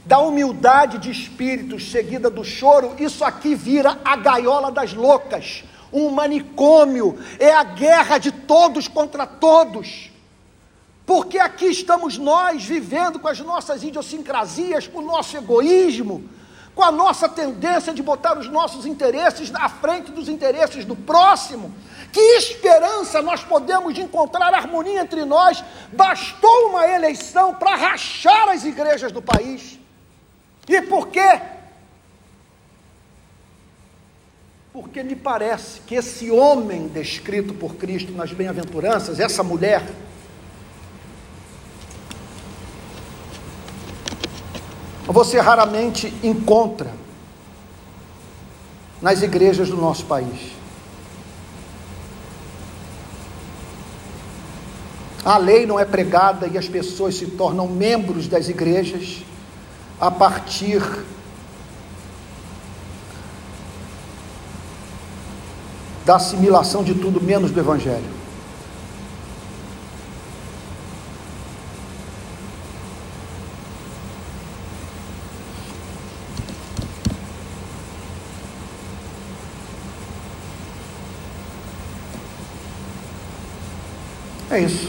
da 0.05 0.19
humildade 0.19 0.99
de 0.99 1.13
espírito 1.13 1.79
seguida 1.79 2.29
do 2.29 2.43
choro, 2.43 2.97
isso 2.99 3.25
aqui 3.25 3.55
vira 3.55 4.01
a 4.05 4.17
gaiola 4.17 4.73
das 4.73 4.93
loucas, 4.93 5.63
um 5.93 6.11
manicômio, 6.11 7.17
é 7.39 7.55
a 7.55 7.63
guerra 7.63 8.19
de 8.19 8.33
todos 8.33 8.89
contra 8.89 9.25
todos. 9.25 10.11
Porque 11.07 11.39
aqui 11.39 11.67
estamos 11.67 12.19
nós 12.19 12.65
vivendo 12.65 13.21
com 13.21 13.29
as 13.29 13.39
nossas 13.39 13.85
idiosincrasias, 13.85 14.89
com 14.89 14.99
o 14.99 15.07
nosso 15.07 15.37
egoísmo, 15.37 16.29
com 16.75 16.83
a 16.83 16.91
nossa 16.91 17.29
tendência 17.29 17.95
de 17.95 18.03
botar 18.03 18.37
os 18.37 18.49
nossos 18.49 18.85
interesses 18.85 19.55
à 19.55 19.69
frente 19.69 20.11
dos 20.11 20.29
interesses 20.29 20.85
do 20.85 20.97
próximo. 20.97 21.73
Que 22.13 22.21
esperança 22.37 23.21
nós 23.21 23.43
podemos 23.45 23.99
encontrar 23.99 24.55
harmonia 24.55 25.03
entre 25.03 25.25
nós? 25.25 25.63
Bastou 25.93 26.69
uma 26.69 26.87
eleição 26.87 27.55
para 27.55 27.77
rachar 27.77 28.49
as 28.49 28.65
igrejas 28.65 29.13
do 29.13 29.21
país. 29.21 29.79
E 30.69 30.83
por 30.83 31.09
quê? 31.09 31.41
Porque 34.73 35.03
me 35.03 35.17
parece 35.17 35.81
que 35.81 35.95
esse 35.95 36.31
homem 36.31 36.89
descrito 36.89 37.55
por 37.55 37.77
Cristo 37.77 38.13
nas 38.13 38.33
bem-aventuranças, 38.33 39.21
essa 39.21 39.43
mulher, 39.43 39.83
você 45.07 45.41
raramente 45.41 46.13
encontra 46.23 46.93
nas 49.01 49.23
igrejas 49.23 49.71
do 49.71 49.77
nosso 49.77 50.05
país. 50.05 50.57
A 55.27 55.39
lei 55.39 55.67
não 55.67 55.77
é 55.77 55.85
pregada 55.85 56.47
e 56.47 56.57
as 56.57 56.69
pessoas 56.69 57.17
se 57.17 57.27
tornam 57.27 57.67
membros 57.67 58.29
das 58.29 58.49
igrejas 58.49 59.25
a 60.01 60.09
partir 60.09 60.81
da 66.05 66.15
assimilação 66.15 66.85
de 66.85 66.95
tudo 66.95 67.21
menos 67.21 67.51
do 67.51 67.59
Evangelho. 67.59 68.05
É 84.49 84.61
isso. 84.61 84.89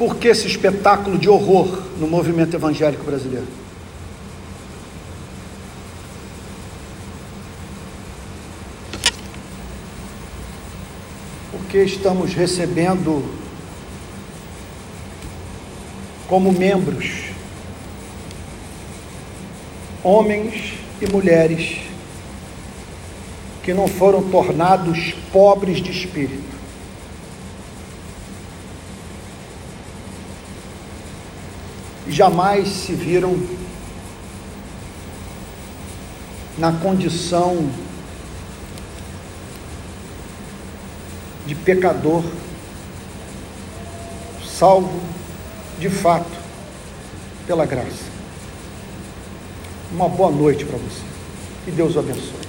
Por 0.00 0.09
que 0.20 0.28
esse 0.28 0.46
espetáculo 0.46 1.16
de 1.16 1.30
horror 1.30 1.82
no 1.98 2.06
movimento 2.06 2.54
evangélico 2.54 3.02
brasileiro? 3.02 3.46
Porque 11.50 11.78
estamos 11.78 12.34
recebendo 12.34 13.24
como 16.28 16.52
membros 16.52 17.30
homens 20.04 20.74
e 21.00 21.06
mulheres 21.06 21.78
que 23.62 23.72
não 23.72 23.88
foram 23.88 24.22
tornados 24.22 25.14
pobres 25.32 25.82
de 25.82 25.90
espírito 25.90 26.59
jamais 32.10 32.68
se 32.68 32.92
viram 32.92 33.38
na 36.58 36.72
condição 36.72 37.70
de 41.46 41.54
pecador, 41.54 42.22
salvo 44.44 45.00
de 45.78 45.88
fato 45.88 46.30
pela 47.46 47.64
graça. 47.64 48.10
Uma 49.92 50.08
boa 50.08 50.30
noite 50.30 50.64
para 50.64 50.78
você. 50.78 51.02
Que 51.64 51.70
Deus 51.70 51.96
o 51.96 52.00
abençoe. 52.00 52.39